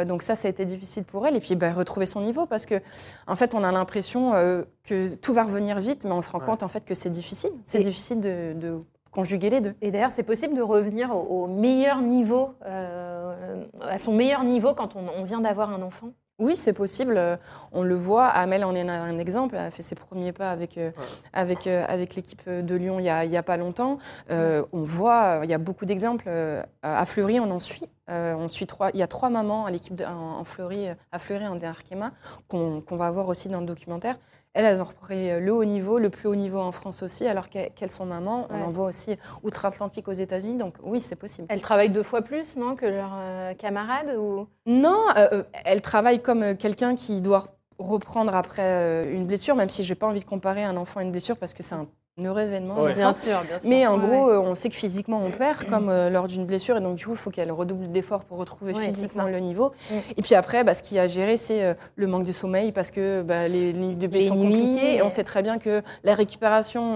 Donc 0.06 0.20
ça, 0.22 0.34
ça 0.34 0.48
a 0.48 0.50
été 0.50 0.66
difficile 0.66 1.04
pour 1.04 1.26
elle. 1.26 1.34
Et 1.34 1.40
puis, 1.40 1.56
bah, 1.56 1.72
retrouver 1.72 2.04
son 2.04 2.20
niveau 2.20 2.44
parce 2.44 2.66
que, 2.66 2.74
en 3.26 3.36
fait, 3.36 3.54
on 3.54 3.64
a 3.64 3.72
l'impression 3.72 4.32
que 4.84 5.14
tout 5.14 5.32
va 5.32 5.44
revenir 5.44 5.80
vite, 5.80 6.04
mais 6.04 6.12
on 6.12 6.20
se 6.20 6.28
rend 6.28 6.40
Ouais. 6.40 6.44
compte 6.46 6.62
en 6.62 6.68
fait 6.68 6.84
que 6.84 6.92
c'est 6.94 7.08
difficile. 7.08 7.52
C'est 7.64 7.78
difficile 7.78 8.20
de, 8.20 8.52
de 8.54 8.82
conjuguer 9.16 9.50
les 9.50 9.62
deux. 9.66 9.74
Et 9.80 9.90
d'ailleurs, 9.90 10.14
c'est 10.16 10.28
possible 10.32 10.54
de 10.54 10.62
revenir 10.62 11.06
au, 11.16 11.22
au 11.44 11.46
meilleur 11.48 11.98
niveau, 12.00 12.44
euh, 12.64 13.64
à 13.80 13.98
son 13.98 14.12
meilleur 14.12 14.44
niveau 14.44 14.74
quand 14.74 14.90
on, 14.94 15.04
on 15.18 15.24
vient 15.24 15.40
d'avoir 15.40 15.68
un 15.70 15.82
enfant? 15.82 16.10
Oui, 16.38 16.54
c'est 16.54 16.74
possible. 16.74 17.18
On 17.72 17.82
le 17.82 17.94
voit. 17.94 18.26
Amel 18.26 18.62
en 18.62 18.74
est 18.74 18.86
un 18.86 19.18
exemple. 19.18 19.54
Elle 19.56 19.68
a 19.68 19.70
fait 19.70 19.86
ses 19.90 19.94
premiers 19.94 20.32
pas 20.32 20.50
avec, 20.50 20.76
euh, 20.76 20.90
avec, 21.32 21.66
euh, 21.66 21.82
avec 21.88 22.14
l'équipe 22.14 22.46
de 22.46 22.74
Lyon 22.74 22.98
il 22.98 23.04
n'y 23.04 23.08
a, 23.08 23.24
il 23.24 23.32
y 23.32 23.38
a 23.38 23.42
pas 23.42 23.56
longtemps. 23.56 23.96
Euh, 24.30 24.62
on 24.72 24.82
voit, 24.82 25.40
il 25.44 25.50
y 25.50 25.54
a 25.54 25.58
beaucoup 25.58 25.86
d'exemples. 25.86 26.28
À 26.82 27.04
Fleury, 27.06 27.40
on 27.40 27.50
en 27.50 27.58
suit. 27.58 27.88
Euh, 28.10 28.36
on 28.38 28.48
suit 28.48 28.66
trois, 28.66 28.90
il 28.92 29.00
y 29.00 29.02
a 29.02 29.08
trois 29.08 29.30
mamans 29.30 29.64
à 29.64 29.70
l'équipe 29.70 29.98
en, 30.06 30.40
en 30.40 30.44
Fleury, 30.44 30.88
à 31.10 31.18
Fleury, 31.18 31.46
en 31.48 31.60
Arkema, 31.60 32.12
qu'on 32.48 32.82
qu'on 32.86 32.96
va 32.96 33.10
voir 33.10 33.26
aussi 33.28 33.48
dans 33.48 33.60
le 33.60 33.66
documentaire. 33.66 34.16
Elles, 34.56 34.64
elles 34.64 34.80
ont 34.80 34.84
repris 34.84 35.38
le 35.38 35.52
haut 35.52 35.64
niveau, 35.66 35.98
le 35.98 36.08
plus 36.08 36.28
haut 36.28 36.34
niveau 36.34 36.58
en 36.58 36.72
France 36.72 37.02
aussi, 37.02 37.26
alors 37.26 37.50
qu'elles 37.50 37.90
sont 37.90 38.06
mamans. 38.06 38.46
On 38.48 38.54
Ouais. 38.56 38.62
en 38.62 38.70
voit 38.70 38.86
aussi 38.86 39.16
outre-Atlantique 39.42 40.08
aux 40.08 40.12
États-Unis. 40.12 40.56
Donc 40.56 40.74
oui, 40.82 41.02
c'est 41.02 41.14
possible. 41.14 41.46
Elle 41.50 41.60
travaille 41.60 41.90
deux 41.90 42.02
fois 42.02 42.22
plus, 42.22 42.56
non, 42.56 42.74
que 42.74 42.86
leurs 42.86 43.12
euh, 43.18 43.52
camarades 43.54 44.16
ou... 44.18 44.46
Non, 44.64 44.96
euh, 45.18 45.28
euh, 45.32 45.42
elle 45.66 45.82
travaille 45.82 46.20
comme 46.22 46.56
quelqu'un 46.56 46.94
qui 46.94 47.20
doit 47.20 47.44
reprendre 47.78 48.34
après 48.34 49.06
une 49.12 49.26
blessure, 49.26 49.54
même 49.56 49.68
si 49.68 49.82
j'ai 49.84 49.94
pas 49.94 50.06
envie 50.06 50.20
de 50.20 50.24
comparer 50.24 50.64
un 50.64 50.78
enfant 50.78 51.00
à 51.00 51.02
une 51.02 51.12
blessure 51.12 51.36
parce 51.36 51.52
que 51.52 51.62
c'est 51.62 51.74
un 51.74 51.86
heureux 52.24 52.40
événement. 52.42 52.80
Ouais. 52.80 52.98
un 52.98 53.10
enfant. 53.10 53.12
sûr, 53.12 53.42
bien 53.42 53.58
Mais 53.64 53.86
en 53.86 53.98
Ouais, 54.00 54.06
gros, 54.06 54.26
ouais. 54.26 54.32
euh, 54.34 54.40
on 54.40 54.54
sait 54.54 54.68
que 54.70 54.74
physiquement 54.74 55.20
on 55.22 55.30
perd, 55.30 55.64
comme 55.68 55.90
euh, 55.90 56.08
lors 56.08 56.28
d'une 56.28 56.46
blessure, 56.46 56.76
et 56.76 56.80
donc 56.80 56.96
du 56.96 57.04
coup, 57.04 57.12
il 57.12 57.16
faut 57.18 57.30
qu'elle 57.30 57.52
redouble 57.52 57.90
d'efforts 57.92 58.24
pour 58.24 58.38
retrouver 58.38 58.74
physiquement 58.74 59.24
le 59.28 59.38
niveau. 59.38 59.72
Mm. 59.90 59.94
Et 60.16 60.22
puis 60.22 60.34
après, 60.34 60.64
bah, 60.64 60.74
ce 60.74 60.82
qui 60.82 60.98
a 60.98 61.08
géré, 61.08 61.36
c'est 61.36 61.64
euh, 61.64 61.74
le 61.96 62.06
manque 62.06 62.24
de 62.24 62.32
sommeil, 62.32 62.72
parce 62.72 62.90
que 62.90 63.22
bah, 63.22 63.48
les, 63.48 63.72
les 63.72 63.78
nuits 63.78 63.96
de 63.96 64.06
Les 64.06 64.28
sont 64.28 64.34
nuits, 64.36 64.50
compliquées, 64.50 64.96
et 64.96 65.02
on 65.02 65.08
sait 65.08 65.24
très 65.24 65.42
bien 65.42 65.58
que 65.58 65.82
la 66.04 66.14
récupération... 66.14 66.94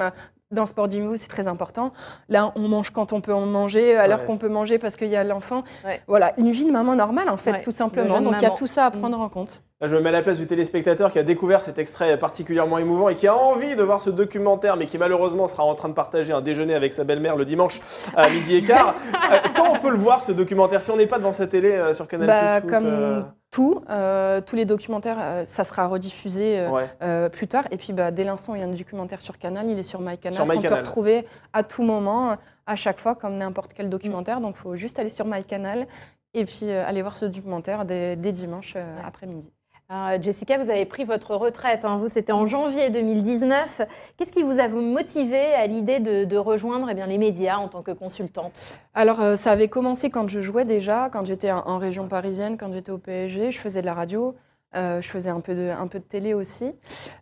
dans 0.50 0.62
le 0.62 0.68
sport 0.68 0.88
du 0.88 0.98
niveau, 0.98 1.16
c'est 1.16 1.28
très 1.28 1.46
important. 1.46 1.92
Là, 2.28 2.52
on 2.56 2.68
mange 2.68 2.90
quand 2.90 3.12
on 3.12 3.20
peut 3.20 3.32
en 3.34 3.46
manger, 3.46 3.96
à 3.96 4.08
l'heure 4.08 4.20
Ouais. 4.20 4.24
qu'on 4.26 4.36
peut 4.36 4.48
manger 4.48 4.78
parce 4.78 4.96
qu'il 4.96 5.06
y 5.08 5.16
a 5.16 5.22
l'enfant. 5.22 5.62
Ouais. 5.84 6.00
Voilà, 6.08 6.32
une 6.38 6.50
vie 6.50 6.64
de 6.64 6.72
maman 6.72 6.96
normale, 6.96 7.28
en 7.28 7.36
fait, 7.36 7.52
Ouais, 7.52 7.60
tout 7.60 7.70
simplement. 7.70 8.20
Donc, 8.20 8.34
il 8.38 8.42
y 8.42 8.46
a 8.46 8.50
tout 8.50 8.66
ça 8.66 8.86
à 8.86 8.90
prendre 8.90 9.20
en 9.20 9.28
compte. 9.28 9.62
Là, 9.80 9.86
je 9.86 9.94
me 9.96 10.00
mets 10.02 10.08
à 10.10 10.12
la 10.12 10.22
place 10.22 10.36
du 10.38 10.46
téléspectateur 10.46 11.10
qui 11.12 11.18
a 11.18 11.22
découvert 11.22 11.62
cet 11.62 11.78
extrait 11.78 12.18
particulièrement 12.18 12.78
émouvant 12.78 13.08
et 13.08 13.14
qui 13.14 13.26
a 13.28 13.34
envie 13.36 13.76
de 13.76 13.82
voir 13.82 14.00
ce 14.00 14.10
documentaire, 14.10 14.76
mais 14.76 14.86
qui 14.86 14.98
malheureusement 14.98 15.46
sera 15.46 15.62
en 15.64 15.74
train 15.74 15.88
de 15.88 15.94
partager 15.94 16.32
un 16.32 16.42
déjeuner 16.42 16.74
avec 16.74 16.92
sa 16.92 17.04
belle-mère 17.04 17.36
le 17.36 17.44
dimanche 17.46 17.78
à 18.16 18.28
midi 18.28 18.56
et 18.56 18.62
quart. 18.62 18.94
Euh, 19.32 19.36
quand 19.54 19.70
on 19.70 19.78
peut 19.78 19.90
le 19.90 19.96
voir 19.96 20.24
ce 20.24 20.32
documentaire 20.32 20.82
Si 20.82 20.90
on 20.90 20.96
n'est 20.96 21.06
pas 21.06 21.18
devant 21.18 21.30
sa 21.32 21.46
télé 21.46 21.70
euh, 21.70 21.94
sur 21.94 22.08
Canal 22.08 22.26
Bah, 22.26 22.60
Foot, 22.60 22.68
comme 22.70 22.84
euh, 22.86 23.20
tout, 23.50 23.82
euh, 23.90 24.40
tous 24.40 24.54
les 24.56 24.64
documentaires, 24.64 25.18
euh, 25.20 25.44
ça 25.44 25.64
sera 25.64 25.88
rediffusé 25.88 26.60
euh, 26.60 26.70
ouais. 26.70 27.30
plus 27.30 27.48
tard. 27.48 27.66
Et 27.70 27.76
puis, 27.76 27.92
bah, 27.92 28.10
dès 28.10 28.24
l'instant 28.24 28.52
où 28.52 28.56
il 28.56 28.60
y 28.60 28.62
a 28.62 28.66
un 28.66 28.72
documentaire 28.72 29.20
sur 29.20 29.38
Canal, 29.38 29.68
il 29.68 29.78
est 29.78 29.82
sur 29.82 30.00
MyCanal, 30.00 30.34
Sur 30.34 30.46
qu'on 30.46 30.60
peut 30.60 30.74
retrouver 30.74 31.26
à 31.52 31.62
tout 31.62 31.82
moment, 31.82 32.36
à 32.66 32.76
chaque 32.76 32.98
fois, 32.98 33.14
comme 33.14 33.36
n'importe 33.36 33.72
quel 33.72 33.90
documentaire. 33.90 34.40
Donc, 34.40 34.54
il 34.56 34.60
faut 34.60 34.76
juste 34.76 34.98
aller 34.98 35.08
sur 35.08 35.26
MyCanal 35.26 35.86
et 36.32 36.44
puis 36.44 36.70
aller 36.70 37.02
voir 37.02 37.16
ce 37.16 37.24
documentaire 37.24 37.84
dès, 37.84 38.14
dès 38.14 38.32
dimanche 38.32 38.74
Ouais. 38.76 38.84
après-midi. 39.04 39.50
Alors, 39.92 40.22
Jessica, 40.22 40.56
vous 40.56 40.70
avez 40.70 40.86
pris 40.86 41.02
votre 41.02 41.34
retraite. 41.34 41.84
hein. 41.84 41.96
Vous, 41.96 42.06
c'était 42.06 42.30
en 42.30 42.46
janvier 42.46 42.90
2019. 42.90 43.80
Qu'est-ce 44.16 44.32
qui 44.32 44.44
vous 44.44 44.60
a 44.60 44.68
motivé 44.68 45.40
à 45.54 45.66
l'idée 45.66 45.98
de, 45.98 46.22
de 46.24 46.36
rejoindre 46.36 46.86
eh 46.88 46.94
bien, 46.94 47.06
les 47.06 47.18
médias 47.18 47.56
en 47.56 47.66
tant 47.66 47.82
que 47.82 47.90
consultante? 47.90 48.76
Alors, 48.94 49.20
euh, 49.20 49.34
ça 49.34 49.50
avait 49.50 49.66
commencé 49.66 50.08
quand 50.08 50.28
je 50.28 50.40
jouais 50.40 50.64
déjà, 50.64 51.10
quand 51.12 51.26
j'étais 51.26 51.50
en, 51.50 51.66
en 51.66 51.78
région 51.78 52.06
parisienne, 52.06 52.56
quand 52.56 52.72
j'étais 52.72 52.92
au 52.92 52.98
PSG. 52.98 53.50
Je 53.50 53.58
faisais 53.58 53.80
de 53.80 53.86
la 53.86 53.94
radio, 53.94 54.36
euh, 54.76 55.00
je 55.00 55.08
faisais 55.08 55.30
un 55.30 55.40
peu 55.40 55.56
de, 55.56 55.70
un 55.76 55.88
peu 55.88 55.98
de 55.98 56.04
télé 56.04 56.34
aussi. 56.34 56.72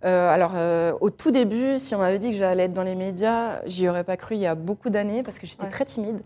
Euh, 0.05 0.29
alors, 0.29 0.53
euh, 0.55 0.93
au 1.01 1.09
tout 1.09 1.31
début, 1.31 1.79
si 1.79 1.95
on 1.95 1.99
m'avait 1.99 2.19
dit 2.19 2.33
que 2.33 2.37
j'allais 2.37 2.65
être 2.65 2.75
dans 2.75 2.83
les 2.83 2.97
médias, 2.97 3.63
j'y 3.65 3.89
aurais 3.89 4.05
pas 4.05 4.19
cru 4.19 4.35
il 4.35 4.43
y 4.43 4.47
a 4.47 4.55
beaucoup 4.55 4.91
d'années 4.91 5.23
parce 5.23 5.39
que 5.39 5.47
j'étais 5.47 5.63
Ouais. 5.65 5.71
très 5.71 5.87
timide. 5.87 6.21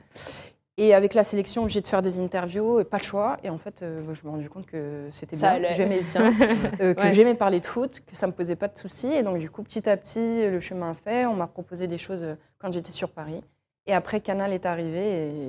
Et 0.78 0.94
avec 0.94 1.12
la 1.12 1.22
sélection, 1.22 1.62
obligée 1.62 1.82
de 1.82 1.86
faire 1.86 2.00
des 2.00 2.18
interviews, 2.18 2.80
et 2.80 2.84
pas 2.84 2.96
le 2.96 3.02
choix. 3.02 3.36
Et 3.44 3.50
en 3.50 3.58
fait, 3.58 3.82
euh, 3.82 4.00
je 4.02 4.08
me 4.08 4.14
suis 4.14 4.26
rendu 4.26 4.48
compte 4.48 4.64
que 4.66 5.06
c'était 5.10 5.36
bien, 5.36 5.48
allait. 5.50 5.68
que 5.68 5.74
j'aimais 5.74 6.00
bien, 6.00 6.30
euh, 6.80 6.94
que 6.94 7.02
Ouais. 7.02 7.12
j'aimais 7.12 7.34
parler 7.34 7.60
de 7.60 7.66
foot, 7.66 8.00
que 8.06 8.16
ça 8.16 8.26
me 8.26 8.32
posait 8.32 8.56
pas 8.56 8.68
de 8.68 8.78
soucis. 8.78 9.12
Et 9.12 9.22
donc, 9.22 9.36
du 9.38 9.50
coup, 9.50 9.62
petit 9.62 9.86
à 9.88 9.96
petit, 9.98 10.48
le 10.48 10.60
chemin 10.60 10.94
fait. 10.94 11.26
On 11.26 11.34
m'a 11.34 11.46
proposé 11.46 11.86
des 11.88 11.98
choses 11.98 12.24
euh, 12.24 12.34
quand 12.58 12.72
j'étais 12.72 12.90
sur 12.92 13.10
Paris. 13.10 13.42
Et 13.86 13.92
après, 13.92 14.20
Canal 14.20 14.52
est 14.54 14.64
arrivé, 14.64 15.00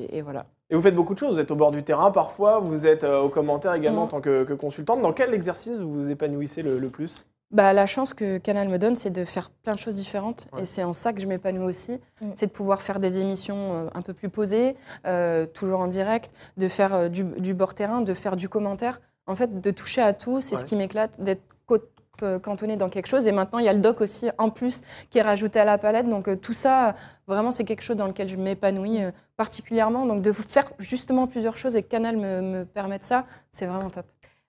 et- 0.10 0.18
et 0.18 0.22
voilà. 0.22 0.46
Et 0.70 0.76
vous 0.76 0.82
faites 0.82 0.96
beaucoup 0.96 1.14
de 1.14 1.20
choses. 1.20 1.36
Vous 1.36 1.42
êtes 1.42 1.52
au 1.52 1.56
bord 1.56 1.72
du 1.72 1.84
terrain 1.84 2.12
parfois, 2.12 2.60
vous 2.60 2.86
êtes 2.86 3.04
euh, 3.06 3.22
aux 3.22 3.30
commentaires 3.30 3.76
également 3.76 4.02
en 4.02 4.06
Mhm. 4.06 4.12
tant 4.12 4.22
que, 4.22 4.44
que 4.44 4.54
consultante. 4.54 5.02
Dans 5.02 5.14
quel 5.14 5.34
exercice 5.34 5.80
vous 5.80 5.94
vous 5.94 6.12
épanouissez 6.12 6.64
le, 6.64 6.80
le 6.80 6.90
plus? 6.90 7.26
Bah, 7.54 7.72
la 7.72 7.86
chance 7.86 8.14
que 8.14 8.40
Canal 8.40 8.68
me 8.68 8.78
donne, 8.78 8.96
c'est 8.96 9.12
de 9.12 9.24
faire 9.26 9.50
plein 9.52 9.74
de 9.74 9.80
choses 9.80 9.96
différentes. 9.96 10.48
Ouais. 10.54 10.64
Et 10.64 10.66
c'est 10.66 10.84
en 10.84 10.92
ça 10.94 11.14
que 11.14 11.22
je 11.22 11.28
m'épanouis 11.28 11.66
aussi. 11.66 11.92
Mm. 12.20 12.32
C'est 12.36 12.48
de 12.48 12.52
pouvoir 12.52 12.82
faire 12.82 13.00
des 13.00 13.20
émissions 13.20 13.56
euh, 13.74 13.88
un 13.94 14.02
peu 14.02 14.14
plus 14.14 14.30
posées, 14.30 14.76
euh, 15.06 15.46
toujours 15.46 15.80
en 15.80 15.88
direct, 15.88 16.32
de 16.58 16.68
faire 16.68 16.94
euh, 16.96 17.10
du, 17.10 17.24
du 17.24 17.54
bord 17.54 17.76
terrain, 17.76 18.02
de 18.02 18.14
faire 18.14 18.36
du 18.36 18.50
commentaire. 18.50 19.00
En 19.28 19.36
fait, 19.36 19.62
de 19.62 19.72
toucher 19.72 20.02
à 20.02 20.14
tout, 20.14 20.42
c'est 20.42 20.56
Ouais. 20.56 20.62
ce 20.62 20.66
qui 20.66 20.76
m'éclate, 20.76 21.22
d'être 21.22 21.42
cantonné 22.42 22.78
dans 22.78 22.90
quelque 22.90 23.08
chose. 23.08 23.28
Et 23.28 23.32
maintenant, 23.34 23.60
il 23.60 23.66
y 23.66 23.70
a 23.70 23.74
le 23.74 23.80
doc 23.80 24.00
aussi, 24.00 24.30
en 24.38 24.50
plus, 24.50 24.82
qui 25.10 25.18
est 25.18 25.22
rajouté 25.24 25.60
à 25.60 25.66
la 25.66 25.78
palette. 25.78 26.08
Donc, 26.08 26.28
euh, 26.30 26.36
tout 26.38 26.54
ça, 26.54 26.96
vraiment, 27.28 27.52
c'est 27.52 27.66
quelque 27.66 27.82
chose 27.82 27.98
dans 27.98 28.08
lequel 28.08 28.30
je 28.30 28.38
m'épanouis 28.38 29.04
euh, 29.04 29.12
particulièrement. 29.36 30.06
Donc, 30.06 30.22
de 30.22 30.32
faire 30.32 30.72
justement 30.80 31.28
plusieurs 31.28 31.58
choses 31.58 31.76
et 31.76 31.84
que 31.84 31.88
Canal 31.90 32.16
me, 32.18 32.42
me 32.42 32.64
permette 32.66 33.04
ça, 33.04 33.26
c'est 33.52 33.66
vraiment 33.66 33.90
top. 33.90 34.06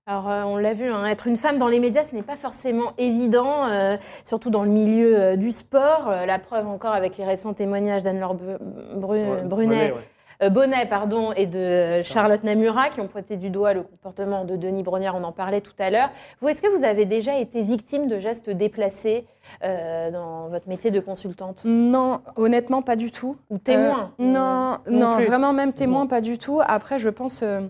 Alors, 0.07 0.29
euh, 0.31 0.43
on 0.43 0.59
l'a 0.59 0.75
vu, 0.75 0.91
hein, 0.91 1.07
être 1.07 1.27
une 1.27 1.37
femme 1.37 1.57
dans 1.57 1.67
les 1.69 1.81
médias, 1.81 2.05
ce 2.05 2.15
n'est 2.15 2.21
pas 2.23 2.37
forcément 2.37 2.93
évident, 2.99 3.67
euh, 3.69 3.97
surtout 4.23 4.51
dans 4.51 4.63
le 4.63 4.69
milieu 4.69 5.19
euh, 5.19 5.37
du 5.37 5.51
sport. 5.51 6.09
Euh, 6.11 6.27
la 6.27 6.39
preuve 6.39 6.69
encore 6.69 6.93
avec 6.93 7.17
les 7.17 7.25
récents 7.25 7.55
témoignages 7.55 8.03
d'Anne-Laure 8.03 8.35
Bu- 8.35 8.59
Bru- 8.97 9.09
Ouais, 9.31 9.43
Brunet, 9.45 9.93
ouais. 9.93 10.51
Bonnet 10.51 10.85
pardon, 10.91 11.33
et 11.33 11.47
de 11.47 12.03
Charlotte 12.03 12.45
Namura 12.45 12.91
qui 12.91 13.01
ont 13.01 13.07
pointé 13.07 13.39
du 13.39 13.49
doigt 13.49 13.73
le 13.73 13.83
comportement 13.83 14.45
de 14.45 14.57
Denis 14.57 14.83
Brognard, 14.83 15.15
on 15.17 15.25
en 15.25 15.33
parlait 15.33 15.63
tout 15.63 15.73
à 15.79 15.89
l'heure. 15.89 16.11
Vous, 16.43 16.49
est-ce 16.51 16.61
que 16.61 16.69
vous 16.69 16.85
avez 16.85 17.07
déjà 17.07 17.39
été 17.39 17.63
victime 17.63 18.07
de 18.09 18.19
gestes 18.19 18.51
déplacés 18.51 19.25
euh, 19.63 20.11
dans 20.11 20.49
votre 20.49 20.69
métier 20.69 20.91
de 20.91 21.01
consultante? 21.01 21.63
Non, 21.65 22.21
honnêtement, 22.37 22.83
pas 22.83 22.97
du 22.97 23.11
tout. 23.11 23.37
Ou 23.49 23.57
témoin 23.57 24.11
Euh, 24.21 24.25
Non, 24.25 24.77
non 24.91 25.19
vraiment 25.21 25.55
même 25.55 25.73
témoin, 25.73 26.07
pas 26.07 26.21
du 26.21 26.37
tout. 26.37 26.61
Après, 26.67 26.99
je 26.99 27.09
pense, 27.09 27.41
euh, 27.43 27.61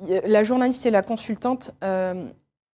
la 0.00 0.42
journaliste 0.42 0.84
et 0.86 0.90
la 0.90 1.02
consultante, 1.02 1.72
euh, 1.84 2.26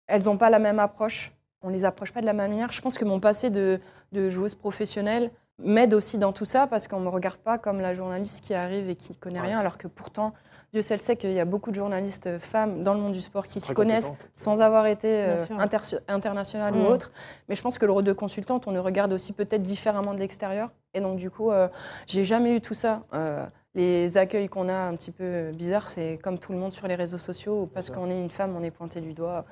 elles 0.06 0.24
n'ont 0.24 0.36
pas 0.38 0.50
la 0.50 0.58
même 0.58 0.78
approche. 0.78 1.32
On 1.62 1.68
les 1.68 1.84
approche 1.84 2.12
pas 2.12 2.20
de 2.20 2.26
la 2.26 2.32
même 2.32 2.50
manière. 2.50 2.70
Je 2.72 2.80
pense 2.80 2.98
que 2.98 3.04
mon 3.04 3.18
passé 3.20 3.50
de, 3.50 3.80
de 4.12 4.30
joueuse 4.30 4.54
professionnelle 4.54 5.30
m'aide 5.58 5.92
aussi 5.92 6.18
dans 6.18 6.32
tout 6.32 6.44
ça 6.44 6.68
parce 6.68 6.86
qu'on 6.86 7.00
me 7.00 7.08
regarde 7.08 7.38
pas 7.38 7.58
comme 7.58 7.80
la 7.80 7.94
journaliste 7.94 8.42
qui 8.44 8.54
arrive 8.54 8.88
et 8.88 8.94
qui 8.94 9.10
ne 9.12 9.16
connaît 9.16 9.40
Ouais. 9.40 9.48
rien, 9.48 9.58
alors 9.58 9.76
que 9.76 9.88
pourtant, 9.88 10.32
Dieu 10.72 10.82
seul 10.82 11.00
sait 11.00 11.16
qu'il 11.16 11.32
y 11.32 11.40
a 11.40 11.44
beaucoup 11.44 11.70
de 11.70 11.74
journalistes 11.76 12.38
femmes 12.38 12.84
dans 12.84 12.94
le 12.94 13.00
monde 13.00 13.12
du 13.14 13.20
sport 13.20 13.44
qui 13.46 13.60
s'y 13.60 13.74
connaissent 13.74 14.12
sans 14.36 14.60
avoir 14.60 14.86
été 14.86 15.08
euh, 15.24 15.34
Bien 15.34 15.44
sûr. 15.46 15.58
inter- 15.60 15.98
internationale 16.06 16.74
Mm. 16.74 16.82
ou 16.82 16.86
autre. 16.86 17.10
Mais 17.48 17.56
je 17.56 17.62
pense 17.62 17.76
que 17.78 17.86
le 17.86 17.92
rôle 17.92 18.04
de 18.04 18.12
consultante, 18.12 18.68
on 18.68 18.70
le 18.70 18.80
regarde 18.80 19.12
aussi 19.12 19.32
peut-être 19.32 19.62
différemment 19.62 20.14
de 20.14 20.20
l'extérieur. 20.20 20.70
Et 20.94 21.00
donc, 21.00 21.16
du 21.18 21.30
coup, 21.30 21.50
euh, 21.50 21.68
j'ai 22.06 22.24
jamais 22.24 22.54
eu 22.54 22.60
tout 22.60 22.74
ça. 22.74 23.02
Euh, 23.14 23.44
les 23.74 24.16
accueils 24.16 24.48
qu'on 24.48 24.68
a 24.68 24.74
un 24.88 24.94
petit 24.96 25.10
peu 25.10 25.50
bizarres, 25.52 25.86
c'est 25.86 26.18
comme 26.22 26.38
tout 26.38 26.52
le 26.52 26.58
monde 26.58 26.72
sur 26.72 26.88
les 26.88 26.94
réseaux 26.94 27.18
sociaux, 27.18 27.62
où 27.62 27.66
parce 27.66 27.90
qu'on 27.90 28.10
est 28.10 28.18
une 28.18 28.30
femme, 28.30 28.54
on 28.58 28.62
est 28.62 28.70
pointé 28.70 29.00
du 29.00 29.12
doigt. 29.12 29.44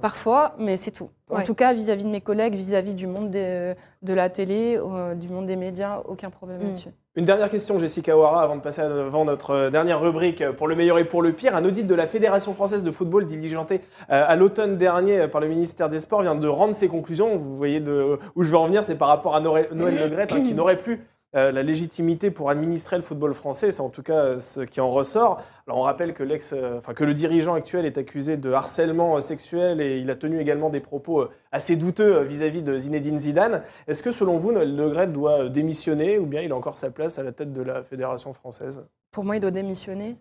Parfois, 0.00 0.54
mais 0.58 0.76
c'est 0.76 0.90
tout. 0.92 1.10
En 1.30 1.36
Ouais. 1.36 1.44
tout 1.44 1.54
cas, 1.54 1.72
vis-à-vis 1.74 2.04
de 2.04 2.08
mes 2.10 2.20
collègues, 2.20 2.54
vis-à-vis 2.54 2.94
du 2.94 3.06
monde 3.06 3.30
des- 3.30 3.74
de 4.02 4.14
la 4.14 4.28
télé, 4.28 4.78
euh, 4.78 5.14
du 5.14 5.28
monde 5.28 5.46
des 5.46 5.56
médias, 5.56 6.00
aucun 6.06 6.30
problème 6.30 6.60
Mm. 6.60 6.64
là-dessus. 6.66 6.88
Une 7.16 7.24
dernière 7.24 7.48
question, 7.48 7.78
Jessica 7.78 8.16
Ouara, 8.16 8.42
avant 8.42 8.56
de 8.56 8.60
passer 8.60 8.82
avant 8.82 9.24
notre 9.24 9.50
euh, 9.50 9.70
dernière 9.70 10.00
rubrique 10.00 10.42
euh, 10.42 10.52
pour 10.52 10.68
le 10.68 10.76
meilleur 10.76 10.98
et 10.98 11.04
pour 11.04 11.22
le 11.22 11.32
pire. 11.32 11.56
Un 11.56 11.64
audit 11.64 11.86
de 11.86 11.94
la 11.94 12.06
Fédération 12.06 12.52
française 12.54 12.84
de 12.84 12.90
football 12.90 13.26
diligenté 13.26 13.80
euh, 14.10 14.24
à 14.26 14.36
l'automne 14.36 14.76
dernier 14.76 15.26
par 15.26 15.40
le 15.40 15.48
ministère 15.48 15.88
des 15.88 16.00
Sports 16.00 16.22
vient 16.22 16.34
de 16.34 16.46
rendre 16.48 16.74
ses 16.74 16.88
conclusions. 16.88 17.36
Vous 17.38 17.56
voyez 17.56 17.80
de, 17.80 18.18
où 18.36 18.42
je 18.44 18.50
veux 18.50 18.56
en 18.58 18.66
venir, 18.66 18.84
c'est 18.84 18.96
par 18.96 19.08
rapport 19.08 19.34
à 19.34 19.40
Noël 19.40 19.68
Le 19.72 20.08
Gret, 20.08 20.28
hein, 20.30 20.40
qui 20.42 20.54
n'aurait 20.54 20.76
plus 20.78 21.00
euh, 21.36 21.52
la 21.52 21.62
légitimité 21.62 22.30
pour 22.30 22.48
administrer 22.48 22.96
le 22.96 23.02
football 23.02 23.34
français, 23.34 23.70
c'est 23.70 23.82
en 23.82 23.90
tout 23.90 24.02
cas 24.02 24.16
euh, 24.16 24.38
ce 24.40 24.60
qui 24.60 24.80
en 24.80 24.90
ressort. 24.90 25.42
Alors 25.66 25.78
on 25.78 25.82
rappelle 25.82 26.14
que, 26.14 26.22
l'ex, 26.22 26.54
euh, 26.54 26.78
enfin, 26.78 26.94
que 26.94 27.04
le 27.04 27.12
dirigeant 27.12 27.52
actuel 27.52 27.84
est 27.84 27.98
accusé 27.98 28.38
de 28.38 28.50
harcèlement 28.52 29.20
sexuel 29.20 29.82
et 29.82 29.98
il 29.98 30.08
a 30.10 30.16
tenu 30.16 30.40
également 30.40 30.70
des 30.70 30.80
propos 30.80 31.28
assez 31.52 31.76
douteux 31.76 32.22
vis-à-vis 32.22 32.62
de 32.62 32.78
Zinedine 32.78 33.18
Zidane. 33.18 33.62
Est-ce 33.86 34.02
que 34.02 34.12
selon 34.12 34.38
vous, 34.38 34.52
Noël 34.52 34.74
Le 34.74 34.88
Gret 34.88 35.08
doit 35.08 35.50
démissionner 35.50 36.18
ou 36.18 36.24
bien 36.24 36.40
il 36.40 36.52
a 36.52 36.56
encore 36.56 36.78
sa 36.78 36.90
place 36.90 37.18
à 37.18 37.22
la 37.22 37.32
tête 37.32 37.52
de 37.52 37.60
la 37.60 37.82
Fédération 37.82 38.32
française? 38.32 38.86
Pour 39.10 39.24
moi, 39.24 39.36
il 39.36 39.40
doit 39.40 39.50
démissionner. 39.50 40.16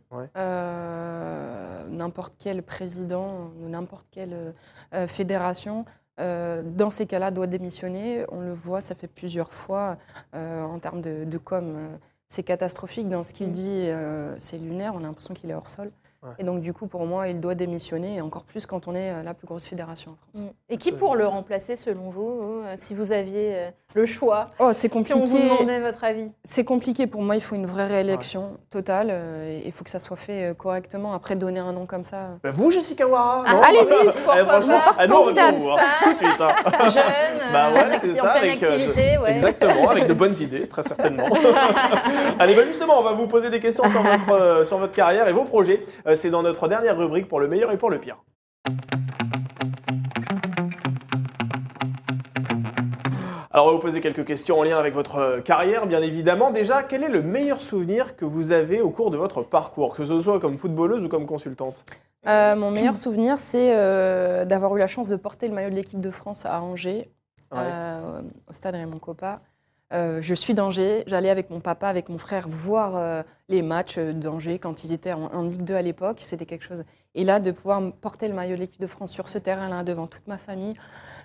n'importe 1.91 2.35
quel 2.39 2.61
président, 2.61 3.51
n'importe 3.61 4.07
quelle 4.11 4.53
fédération 5.07 5.85
euh, 6.19 6.63
dans 6.63 6.89
ces 6.89 7.05
cas-là, 7.05 7.31
doit 7.31 7.47
démissionner. 7.47 8.25
On 8.29 8.41
le 8.41 8.53
voit, 8.53 8.81
ça 8.81 8.95
fait 8.95 9.07
plusieurs 9.07 9.51
fois 9.51 9.97
euh, 10.33 10.63
en 10.63 10.79
termes 10.79 11.01
de, 11.01 11.37
com. 11.37 11.75
Euh, 11.75 11.97
c'est 12.27 12.43
catastrophique. 12.43 13.09
Dans 13.09 13.23
ce 13.23 13.33
qu'il 13.33 13.47
mm. 13.47 13.51
dit, 13.51 13.87
c'est 14.39 14.57
lunaire. 14.57 14.93
On 14.95 14.99
a 14.99 15.03
l'impression 15.03 15.33
qu'il 15.33 15.49
est 15.51 15.55
hors 15.55 15.69
sol. 15.69 15.91
Et 16.39 16.43
donc, 16.43 16.61
du 16.61 16.73
coup, 16.73 16.87
pour 16.87 17.05
moi, 17.05 17.27
il 17.27 17.39
doit 17.39 17.55
démissionner, 17.55 18.15
et 18.15 18.21
encore 18.21 18.43
plus 18.43 18.65
quand 18.65 18.87
on 18.87 18.95
est 18.95 19.11
euh, 19.11 19.23
la 19.23 19.33
plus 19.33 19.47
grosse 19.47 19.65
fédération 19.65 20.11
en 20.11 20.15
France. 20.15 20.45
Mm. 20.45 20.73
Et 20.73 20.77
qui 20.77 20.91
pour 20.91 21.15
le 21.15 21.27
remplacer, 21.27 21.75
selon 21.75 22.09
vous, 22.09 22.41
euh, 22.41 22.73
si 22.77 22.93
vous 22.93 23.11
aviez 23.11 23.55
euh, 23.55 23.69
le 23.93 24.05
choix 24.05 24.49
Oh, 24.59 24.71
c'est 24.73 24.89
compliqué. 24.89 25.19
Si 25.19 25.23
on 25.23 25.37
vous 25.37 25.37
demandait 25.37 25.79
votre 25.79 26.03
avis 26.03 26.31
C'est 26.43 26.63
compliqué. 26.63 27.07
Pour 27.07 27.21
moi, 27.21 27.35
il 27.35 27.41
faut 27.41 27.55
une 27.55 27.65
vraie 27.65 27.87
réélection 27.87 28.57
totale. 28.69 29.13
Il 29.65 29.71
faut 29.71 29.83
que 29.83 29.89
ça 29.89 29.99
soit 29.99 30.17
fait 30.17 30.53
correctement. 30.57 31.13
Après, 31.13 31.35
donner 31.35 31.59
un 31.59 31.71
nom 31.71 31.85
comme 31.85 32.03
ça. 32.03 32.37
Bah, 32.43 32.51
vous, 32.51 32.71
Jessica 32.71 33.07
Ouara 33.07 33.43
ah, 33.47 33.61
Allez-y 33.67 34.11
Franchement, 34.11 34.79
porte 34.83 34.97
ah, 34.99 35.07
candidate 35.07 35.55
Tout 36.03 36.13
de 36.13 36.17
suite. 36.17 36.41
Hein. 36.41 36.89
Jeune, 36.89 37.51
bah, 37.53 37.71
ouais, 37.71 38.19
en 38.19 38.39
pleine 38.39 38.51
activité. 38.51 39.17
Exactement, 39.27 39.89
avec 39.89 40.07
de 40.07 40.13
bonnes 40.13 40.35
idées, 40.41 40.67
très 40.67 40.83
certainement. 40.83 41.27
Allez, 42.39 42.55
bah, 42.55 42.65
justement, 42.65 42.99
on 42.99 43.03
va 43.03 43.13
vous 43.13 43.27
poser 43.27 43.49
des 43.49 43.59
questions 43.59 43.87
sur 43.87 44.01
votre, 44.01 44.67
sur 44.67 44.77
votre 44.77 44.93
carrière 44.93 45.27
et 45.27 45.33
vos 45.33 45.45
projets 45.45 45.85
c'est 46.15 46.29
dans 46.29 46.43
notre 46.43 46.67
dernière 46.67 46.97
rubrique 46.97 47.27
pour 47.27 47.39
le 47.39 47.47
meilleur 47.47 47.71
et 47.71 47.77
pour 47.77 47.89
le 47.89 47.99
pire. 47.99 48.17
Alors, 53.55 53.67
on 53.67 53.69
va 53.69 53.75
vous 53.75 53.81
poser 53.81 54.01
quelques 54.01 54.25
questions 54.25 54.59
en 54.59 54.63
lien 54.63 54.77
avec 54.77 54.93
votre 54.93 55.39
carrière, 55.39 55.87
bien 55.87 56.01
évidemment. 56.01 56.51
Déjà, 56.51 56.83
quel 56.83 57.03
est 57.03 57.09
le 57.09 57.21
meilleur 57.21 57.61
souvenir 57.61 58.17
que 58.17 58.25
vous 58.25 58.51
avez 58.51 58.81
au 58.81 58.89
cours 58.89 59.11
de 59.11 59.17
votre 59.17 59.43
parcours, 59.43 59.95
que 59.95 60.03
ce 60.03 60.19
soit 60.19 60.41
comme 60.41 60.57
footballeuse 60.57 61.05
ou 61.05 61.07
comme 61.07 61.25
consultante? 61.25 61.85
Euh, 62.27 62.57
Mon 62.57 62.69
meilleur 62.69 62.97
souvenir, 62.97 63.37
c'est 63.37 63.73
euh, 63.73 64.43
d'avoir 64.43 64.75
eu 64.75 64.79
la 64.79 64.87
chance 64.87 65.07
de 65.07 65.15
porter 65.15 65.47
le 65.47 65.53
maillot 65.53 65.69
de 65.69 65.75
l'équipe 65.75 66.01
de 66.01 66.11
France 66.11 66.45
à 66.45 66.61
Angers, 66.61 67.09
euh, 67.53 68.21
au 68.49 68.51
stade 68.51 68.75
Raymond 68.75 68.99
Coppa. 68.99 69.39
Euh, 69.95 70.21
je 70.21 70.35
suis 70.35 70.53
d'Angers. 70.53 71.03
J'allais 71.07 71.29
avec 71.29 71.49
mon 71.49 71.59
papa, 71.59 71.87
avec 71.87 72.09
mon 72.09 72.17
frère 72.17 72.47
voir 72.47 72.97
euh, 72.97 73.23
les 73.47 73.61
matchs 73.61 73.97
d'Angers 73.97 74.59
quand 74.59 74.83
ils 74.83 74.91
étaient 74.91 75.13
en, 75.13 75.43
Ligue 75.43 75.63
2 75.63 75.73
à 75.73 75.81
l'époque. 75.81 76.19
C'était 76.21 76.45
quelque 76.45 76.65
chose. 76.65 76.83
Et 77.13 77.23
là, 77.23 77.39
de 77.39 77.51
pouvoir 77.51 77.81
porter 78.01 78.27
le 78.27 78.33
maillot 78.33 78.55
de 78.55 78.61
l'équipe 78.61 78.81
de 78.81 78.87
France 78.87 79.11
sur 79.11 79.29
ce 79.29 79.37
terrain-là 79.37 79.83
devant 79.83 80.07
toute 80.07 80.27
ma 80.27 80.37
famille, 80.37 80.75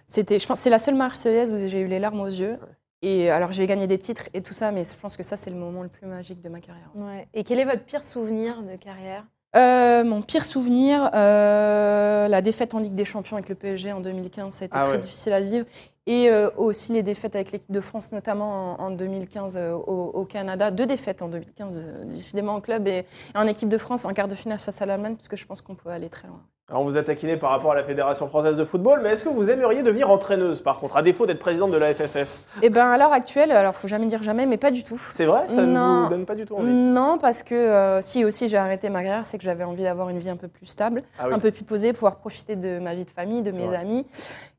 c'était. 0.07 0.39
Je 0.39 0.47
pense 0.47 0.61
c'est 0.61 0.71
la 0.71 0.79
seule 0.79 0.95
Marseillaise 0.95 1.51
où 1.51 1.59
j'ai 1.69 1.81
eu 1.81 1.87
les 1.87 1.99
larmes 1.99 2.21
aux 2.21 2.27
yeux. 2.27 2.59
Et 3.03 3.31
alors 3.31 3.51
j'ai 3.51 3.67
gagné 3.67 3.87
des 3.87 3.99
titres 3.99 4.25
et 4.35 4.43
tout 4.43 4.53
ça, 4.53 4.73
mais 4.73 4.85
je 4.85 4.95
pense 4.95 5.17
que 5.17 5.23
ça 5.23 5.37
c'est 5.37 5.51
le 5.51 5.57
moment 5.57 5.83
le 5.83 5.89
plus 5.89 6.07
magique 6.07 6.41
de 6.41 6.49
ma 6.51 6.61
carrière. 6.61 6.91
Et 7.33 7.45
quel 7.45 7.59
est 7.59 7.65
votre 7.65 7.83
pire 7.83 8.05
souvenir 8.05 8.63
de 8.63 8.77
carrière? 8.77 9.25
Euh, 9.57 10.05
mon 10.05 10.23
pire 10.23 10.45
souvenir, 10.45 11.11
la 11.13 12.43
défaite 12.43 12.75
en 12.75 12.79
Ligue 12.79 12.95
des 12.95 13.07
Champions 13.07 13.37
avec 13.37 13.49
le 13.49 13.55
PSG 13.55 13.91
en 13.93 14.01
2015, 14.01 14.53
ça 14.53 14.65
a 14.65 14.67
été 14.67 14.79
ah 14.79 14.87
très 14.87 14.99
difficile 14.99 15.33
à 15.33 15.41
vivre. 15.41 15.67
Et 16.07 16.31
euh, 16.31 16.49
aussi 16.57 16.93
les 16.93 17.03
défaites 17.03 17.35
avec 17.37 17.53
l'équipe 17.53 17.71
de 17.71 17.81
France, 17.81 18.11
notamment 18.13 18.81
en, 18.81 18.91
2015 18.91 19.57
euh, 19.57 19.75
au, 19.75 20.25
Canada. 20.25 20.71
Deux 20.71 20.87
défaites 20.87 21.21
en 21.21 21.29
2015, 21.29 21.85
euh, 21.87 22.05
décidément 22.07 22.55
en 22.55 22.61
club 22.61 22.89
et, 22.89 23.05
en 23.35 23.47
équipe 23.47 23.69
de 23.69 23.79
France 23.79 24.05
en 24.05 24.13
quart 24.15 24.27
de 24.27 24.35
finale 24.35 24.59
face 24.59 24.81
à 24.81 24.87
l'Allemagne, 24.87 25.15
parce 25.15 25.29
que 25.29 25.37
je 25.37 25.47
pense 25.47 25.61
qu'on 25.61 25.75
peut 25.75 25.91
aller 25.91 26.09
très 26.09 26.27
loin. 26.27 26.41
Alors 26.69 26.83
on 26.83 26.85
vous 26.85 26.97
a 26.97 27.03
taquiné 27.03 27.37
par 27.37 27.51
rapport 27.51 27.73
à 27.73 27.75
la 27.75 27.83
Fédération 27.83 28.29
française 28.29 28.57
de 28.57 28.65
football, 28.65 29.01
mais 29.03 29.11
est-ce 29.11 29.25
que 29.25 29.29
vous 29.29 29.51
aimeriez 29.51 29.83
devenir 29.83 30.09
entraîneuse 30.09 30.61
par 30.61 30.79
contre, 30.79 30.97
à 30.97 31.03
défaut 31.03 31.27
d'être 31.27 31.41
présidente 31.41 31.73
de 31.73 31.77
la 31.77 31.93
FFF 31.93 32.47
Eh 32.63 32.71
bien 32.71 32.89
à 32.89 32.97
l'heure 32.97 33.13
actuelle, 33.13 33.51
alors 33.51 33.75
faut 33.75 33.89
jamais 33.89 34.07
dire 34.07 34.23
jamais, 34.23 34.47
mais 34.47 34.57
pas 34.57 34.71
du 34.71 34.85
tout. 34.85 35.01
C'est 35.13 35.27
vrai? 35.27 35.49
Ça 35.49 35.63
ne 35.63 36.05
vous 36.05 36.11
donne 36.11 36.27
pas 36.27 36.37
du 36.37 36.47
tout 36.47 36.55
envie? 36.55 36.73
Non, 36.73 37.19
parce 37.21 37.43
que 37.43 37.99
si 38.03 38.25
aussi 38.25 38.47
j'ai 38.47 38.57
arrêté 38.57 38.89
ma 38.89 39.03
carrière, 39.03 39.27
c'est 39.27 39.37
que 39.37 39.43
j'avais 39.43 39.65
envie 39.65 39.83
d'avoir 39.83 40.11
une 40.11 40.21
vie 40.21 40.31
un 40.31 40.37
peu 40.37 40.47
plus 40.47 40.67
stable, 40.67 41.03
ah 41.19 41.27
un 41.33 41.41
peu 41.41 41.51
plus 41.51 41.65
posée, 41.65 41.93
pouvoir 41.93 42.17
profiter 42.19 42.55
de 42.55 42.79
ma 42.79 42.95
vie 42.95 43.05
de 43.05 43.11
famille, 43.11 43.43
de 43.43 43.51
mes 43.51 43.75
amis 43.75 44.07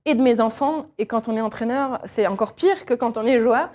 et 0.05 0.15
de 0.15 0.21
mes 0.21 0.39
enfants. 0.41 0.85
Et 0.97 1.05
quand 1.05 1.27
on 1.27 1.35
est 1.35 1.41
entraîneur, 1.41 1.99
c'est 2.05 2.27
encore 2.27 2.53
pire 2.53 2.85
que 2.85 2.93
quand 2.93 3.17
on 3.17 3.25
est 3.25 3.39
joueur. 3.39 3.69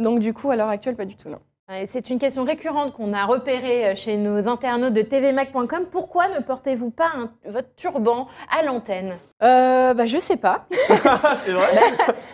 Donc 0.00 0.20
du 0.20 0.32
coup, 0.34 0.50
à 0.50 0.56
l'heure 0.56 0.68
actuelle, 0.68 0.96
pas 0.96 1.04
du 1.04 1.16
tout, 1.16 1.28
non. 1.28 1.38
C'est 1.86 2.10
une 2.10 2.18
question 2.18 2.44
récurrente 2.44 2.92
qu'on 2.92 3.14
a 3.14 3.24
repérée 3.24 3.86
euh, 3.86 3.94
chez 3.94 4.18
nos 4.18 4.46
internautes 4.46 4.92
de 4.92 5.00
tvmac.com. 5.00 5.86
Pourquoi 5.90 6.28
ne 6.28 6.40
portez-vous 6.40 6.90
pas 6.90 7.12
votre 7.46 7.74
turban 7.76 8.26
à 8.50 8.62
l'antenne? 8.62 9.14
Euh, 9.42 9.94
bah, 9.94 10.04
Je 10.04 10.18
sais 10.18 10.36
pas. 10.36 10.66
c'est 11.34 11.52
vrai? 11.52 11.66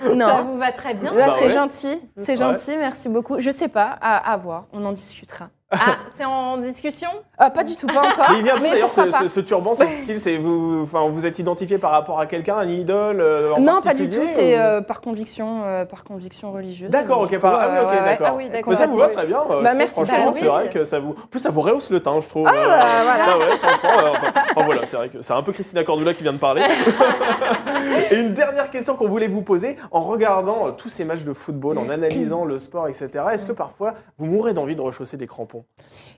Non. 0.15 0.27
Ça 0.27 0.43
vous 0.43 0.57
va 0.59 0.71
très 0.73 0.95
bien? 0.95 1.13
Bah, 1.13 1.31
C'est 1.39 1.51
gentil, 1.51 2.01
c'est 2.17 2.37
gentil, 2.37 2.77
merci 2.77 3.09
beaucoup. 3.09 3.39
Je 3.41 3.51
sais 3.51 3.67
pas, 3.69 3.91
à 3.91 4.37
voir, 4.37 4.67
on 4.73 4.85
en 4.85 4.93
discutera. 4.93 5.51
Ah, 5.71 5.99
c'est 6.15 6.25
en 6.25 6.57
discussion? 6.57 7.09
Ah, 7.37 7.51
Pas 7.51 7.63
du 7.63 7.77
tout, 7.77 7.87
pas 7.87 8.01
encore. 8.01 8.31
Mais 8.31 8.39
il 8.39 8.43
vient 8.43 8.59
d'ailleurs 8.59 8.91
ce, 8.91 9.29
ce, 9.29 9.41
turban, 9.41 9.75
ce 9.75 9.85
style, 9.85 10.19
c'est 10.19 10.39
vous, 10.39 10.81
enfin, 10.83 11.07
vous 11.11 11.27
êtes 11.27 11.39
identifié 11.39 11.77
par 11.77 11.91
rapport 11.91 12.19
à 12.19 12.27
quelqu'un, 12.27 12.57
un 12.57 12.67
idole 12.67 13.21
euh, 13.21 13.55
Non, 13.59 13.83
pas 13.83 13.93
du 13.93 14.09
tout. 14.09 14.23
C'est 14.25 14.59
euh, 14.59 14.81
par 14.81 15.03
conviction, 15.03 15.63
euh, 15.65 15.85
par 15.85 16.05
conviction 16.05 16.53
religieuse. 16.53 16.89
D'accord, 16.89 17.21
ok, 17.21 17.39
par... 17.39 17.61
ah 17.61 17.69
oui, 17.71 17.77
ok, 17.83 18.05
d'accord. 18.05 18.27
Ah 18.31 18.35
oui, 18.35 18.51
Mais 18.67 18.75
ça 18.75 18.87
vous 18.87 18.97
va 18.97 19.09
très 19.09 19.27
bien. 19.27 19.41
Bah, 19.47 19.75
merci. 19.75 19.93
Franchement, 19.93 20.33
c'est 20.33 20.47
vrai 20.47 20.71
que 20.71 20.85
ça 20.85 21.01
vous, 21.01 21.11
en 21.11 21.27
plus 21.27 21.41
ça 21.41 21.51
vous 21.51 21.61
rehausse 21.61 21.91
le 21.91 22.01
teint, 22.01 22.19
je 22.21 22.29
trouve. 22.31 22.47
Ah 22.49 22.53
bah, 22.53 23.03
voilà. 23.03 23.27
Ah 23.29 23.39
ouais, 23.39 23.57
franchement, 23.59 24.63
voilà, 24.65 24.87
c'est 24.87 24.97
vrai 24.97 25.09
que 25.11 25.21
c'est 25.21 25.35
un 25.35 25.43
peu 25.43 25.53
Christina 25.53 25.85
Cordula 25.85 26.15
qui 26.15 26.23
vient 26.23 26.33
de 26.33 26.39
parler. 26.39 26.63
Et 28.11 28.17
une 28.17 28.33
dernière 28.33 28.71
question 28.71 28.97
qu'on 28.97 29.09
voulait 29.09 29.29
vous 29.29 29.43
poser, 29.43 29.77
en 29.91 30.01
regardant 30.01 30.73
tous 30.73 30.89
ces 30.89 31.05
matchs 31.05 31.25
de 31.25 31.35
football, 31.35 31.77
en 31.77 31.91
analysant 31.91 32.47
le 32.47 32.57
sport, 32.57 32.89
etc. 32.89 33.11
Est-ce 33.33 33.45
que 33.45 33.53
parfois 33.53 33.95
vous 34.17 34.25
mourrez 34.25 34.55
d'envie 34.55 34.75
de 34.75 34.81
rechausser 34.81 35.19
des 35.19 35.27
crampons? 35.27 35.58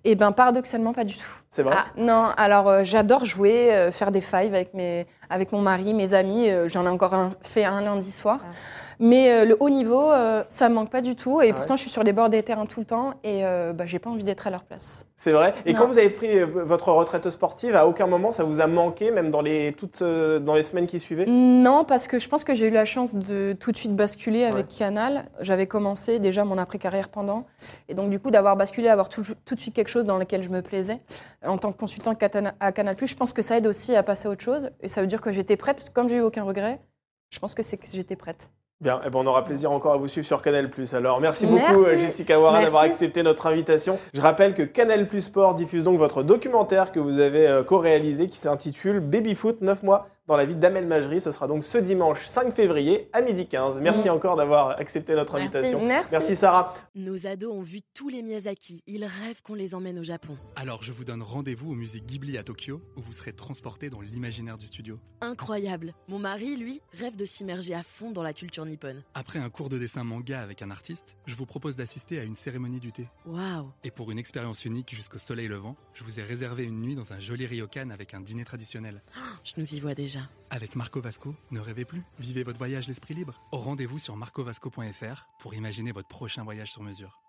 Eh 0.05 0.14
bien, 0.14 0.33
paradoxalement, 0.33 0.92
pas 0.92 1.05
du 1.05 1.14
tout. 1.14 1.31
C'est 1.50 1.62
vrai 1.62 1.76
ah, 1.79 1.87
Non, 1.96 2.29
alors 2.37 2.68
euh, 2.68 2.85
j'adore 2.85 3.24
jouer, 3.24 3.72
euh, 3.72 3.90
faire 3.90 4.11
des 4.11 4.20
fives 4.20 4.55
avec, 4.55 4.72
mes, 4.72 5.07
avec 5.29 5.53
mon 5.53 5.61
mari, 5.61 5.92
mes 5.92 6.14
amis. 6.14 6.48
Euh, 6.48 6.68
j'en 6.68 6.87
ai 6.87 6.88
encore 6.88 7.14
fait 7.42 7.64
un 7.64 7.83
lundi 7.83 8.11
soir. 8.11 8.40
Ah. 8.42 8.55
Mais 9.00 9.32
euh, 9.32 9.44
le 9.46 9.56
haut 9.60 9.70
niveau, 9.70 10.10
euh, 10.10 10.44
ça 10.50 10.68
me 10.68 10.74
manque 10.74 10.90
pas 10.90 11.00
du 11.00 11.16
tout. 11.16 11.40
Et 11.40 11.50
ah 11.50 11.54
pourtant, 11.54 11.76
je 11.76 11.80
suis 11.82 11.90
sur 11.90 12.02
les 12.02 12.12
bords 12.12 12.28
des 12.28 12.42
terrains 12.42 12.66
tout 12.66 12.80
le 12.80 12.86
temps 12.86 13.14
et 13.24 13.44
euh, 13.44 13.72
bah, 13.72 13.86
j'ai 13.86 13.98
pas 13.98 14.10
envie 14.10 14.24
d'être 14.24 14.46
à 14.46 14.50
leur 14.50 14.62
place. 14.62 15.06
C'est 15.16 15.32
vrai. 15.32 15.54
Et 15.64 15.74
quand 15.74 15.86
vous 15.86 15.98
avez 15.98 16.10
pris 16.10 16.42
votre 16.42 16.92
retraite 16.92 17.28
sportive, 17.30 17.74
à 17.74 17.86
aucun 17.86 18.06
moment 18.06 18.32
ça 18.32 18.44
vous 18.44 18.60
a 18.60 18.66
manqué, 18.66 19.10
même 19.10 19.30
dans 19.30 19.40
les, 19.40 19.72
toutes, 19.72 20.02
dans 20.02 20.54
les 20.54 20.62
semaines 20.62 20.86
qui 20.86 20.98
suivaient? 20.98 21.26
Non, 21.26 21.84
parce 21.84 22.06
que 22.06 22.18
je 22.18 22.28
pense 22.28 22.44
que 22.44 22.54
j'ai 22.54 22.68
eu 22.68 22.70
la 22.70 22.84
chance 22.84 23.14
de 23.14 23.54
tout 23.58 23.72
de 23.72 23.76
suite 23.76 23.94
basculer 23.94 24.44
avec 24.44 24.68
Canal. 24.68 25.24
J'avais 25.40 25.66
commencé 25.66 26.18
déjà 26.18 26.44
mon 26.44 26.58
après-carrière 26.58 27.08
pendant. 27.08 27.46
Et 27.88 27.94
donc, 27.94 28.10
du 28.10 28.18
coup, 28.18 28.30
d'avoir 28.30 28.56
basculé, 28.56 28.88
avoir 28.88 29.08
tout, 29.08 29.22
tout, 29.44 29.54
de 29.54 29.60
suite 29.60 29.74
quelque 29.74 29.88
chose 29.88 30.04
dans 30.04 30.18
lequel 30.18 30.42
je 30.42 30.48
me 30.48 30.62
plaisais. 30.62 31.00
En 31.44 31.58
tant 31.58 31.72
que 31.72 31.78
consultant 31.78 32.12
à 32.60 32.72
Canal, 32.72 32.96
je 33.00 33.14
pense 33.14 33.32
que 33.32 33.42
ça 33.42 33.56
aide 33.56 33.66
aussi 33.66 33.96
à 33.96 34.02
passer 34.02 34.28
à 34.28 34.30
autre 34.30 34.44
chose. 34.44 34.70
Et 34.80 34.88
ça 34.88 35.00
veut 35.00 35.06
dire 35.06 35.20
que 35.20 35.32
j'étais 35.32 35.56
prête, 35.56 35.76
parce 35.76 35.88
que 35.88 35.94
comme 35.94 36.08
j'ai 36.08 36.16
eu 36.16 36.22
aucun 36.22 36.44
regret, 36.44 36.80
je 37.30 37.38
pense 37.38 37.54
que 37.54 37.62
c'est 37.62 37.76
que 37.76 37.86
j'étais 37.86 38.16
prête. 38.16 38.50
Bien, 38.81 38.99
eh 39.05 39.11
ben 39.11 39.19
on 39.19 39.27
aura 39.27 39.45
plaisir 39.45 39.71
encore 39.73 39.93
à 39.93 39.99
vous 39.99 40.09
suivre 40.09 40.27
sur 40.27 40.40
Canal+. 40.40 40.71
Alors, 40.95 41.21
merci 41.21 41.47
beaucoup 41.47 41.85
euh, 41.85 41.99
Jessica 41.99 42.40
Warren 42.40 42.64
d'avoir 42.64 42.85
accepté 42.85 43.23
notre 43.23 43.47
invitation. 43.47 43.99
Je 44.14 44.23
rappelle 44.23 44.55
que 44.55 44.62
Canal 44.62 45.07
Sport 45.21 45.53
diffuse 45.53 45.85
donc 45.85 45.99
votre 45.99 46.23
documentaire 46.23 46.90
que 46.90 46.99
vous 46.99 47.19
avez 47.19 47.47
euh, 47.47 47.62
co-réalisé 47.62 48.29
qui 48.29 48.38
s'intitule 48.38 49.01
Babyfoot 49.01 49.61
9 49.61 49.83
mois 49.83 50.09
dans 50.31 50.37
la 50.37 50.45
vie 50.45 50.55
d'Amel 50.55 50.87
Majri. 50.87 51.21
Ce 51.21 51.33
sera 51.33 51.49
donc 51.49 51.64
ce 51.64 51.77
dimanche 51.77 52.25
5 52.25 52.53
février 52.55 53.09
à 53.12 53.21
midi 53.21 53.49
15. 53.49 53.81
Merci 53.81 54.09
mm. 54.09 54.12
encore 54.12 54.37
d'avoir 54.37 54.79
accepté 54.79 55.14
notre 55.14 55.35
invitation. 55.35 55.85
Merci. 55.85 56.12
Merci 56.12 56.37
Sarah. 56.37 56.73
Nos 56.95 57.27
ados 57.27 57.53
ont 57.53 57.62
vu 57.62 57.81
tous 57.95 58.09
les 58.09 58.23
Miyazaki. 58.23 58.85
Ils 58.87 59.05
rêvent 59.05 59.43
qu'on 59.43 59.55
les 59.55 59.75
emmène 59.75 59.99
au 59.99 60.05
Japon. 60.05 60.37
Alors 60.55 60.85
je 60.85 60.93
vous 60.93 61.05
donne 61.05 61.23
rendez-vous 61.23 61.73
au 61.73 61.75
musée 61.75 62.01
Ghibli 62.01 62.38
à 62.38 62.45
Tokyo 62.45 62.81
où 62.97 63.01
vous 63.01 63.12
serez 63.12 63.33
transporté 63.33 63.90
dans 63.90 64.01
l'imaginaire 64.01 64.57
du 64.57 64.69
studio. 64.69 65.01
Incroyable. 65.21 65.95
Mon 66.07 66.21
mari, 66.21 66.57
lui, 66.57 66.81
rêve 66.93 67.16
de 67.16 67.25
s'immerger 67.25 67.75
à 67.75 67.83
fond 67.83 68.12
dans 68.12 68.23
la 68.23 68.33
culture 68.33 68.64
nippone. 68.64 69.03
Après 69.14 69.40
un 69.40 69.51
cours 69.51 69.69
de 69.69 69.79
dessin 69.79 70.05
manga 70.05 70.40
avec 70.40 70.62
un 70.62 70.71
artiste, 70.71 71.16
je 71.27 71.35
vous 71.35 71.47
propose 71.47 71.75
d'assister 71.75 72.21
à 72.21 72.23
une 72.23 72.37
cérémonie 72.37 72.79
du 72.79 72.93
thé. 72.93 73.09
Waouh. 73.27 73.73
Et 73.83 73.90
pour 73.90 74.12
une 74.12 74.19
expérience 74.21 74.64
unique 74.64 74.95
jusqu'au 74.95 75.19
soleil 75.19 75.49
levant, 75.49 75.75
je 75.93 76.05
vous 76.05 76.21
ai 76.21 76.23
réservé 76.23 76.62
une 76.62 76.81
nuit 76.81 76.95
dans 76.95 77.12
un 77.12 77.19
joli 77.19 77.47
ryokan 77.47 77.90
avec 77.90 78.14
un 78.14 78.21
dîner 78.21 78.45
traditionnel. 78.45 79.03
je 79.43 79.55
nous 79.57 79.75
y 79.75 79.81
vois 79.81 79.97
Avec 80.50 80.74
Marco 80.74 81.00
Vasco, 81.00 81.35
ne 81.50 81.61
rêvez 81.61 81.85
plus, 81.85 82.02
vivez 82.18 82.42
votre 82.42 82.59
voyage 82.59 82.88
l'esprit 82.88 83.14
libre. 83.14 83.40
Rendez-vous 83.52 83.98
sur 83.98 84.16
marcovasco.fr 84.16 85.28
pour 85.38 85.54
imaginer 85.54 85.92
votre 85.92 86.09
prochain 86.09 86.42
voyage 86.42 86.72
sur 86.72 86.83
mesure. 86.83 87.20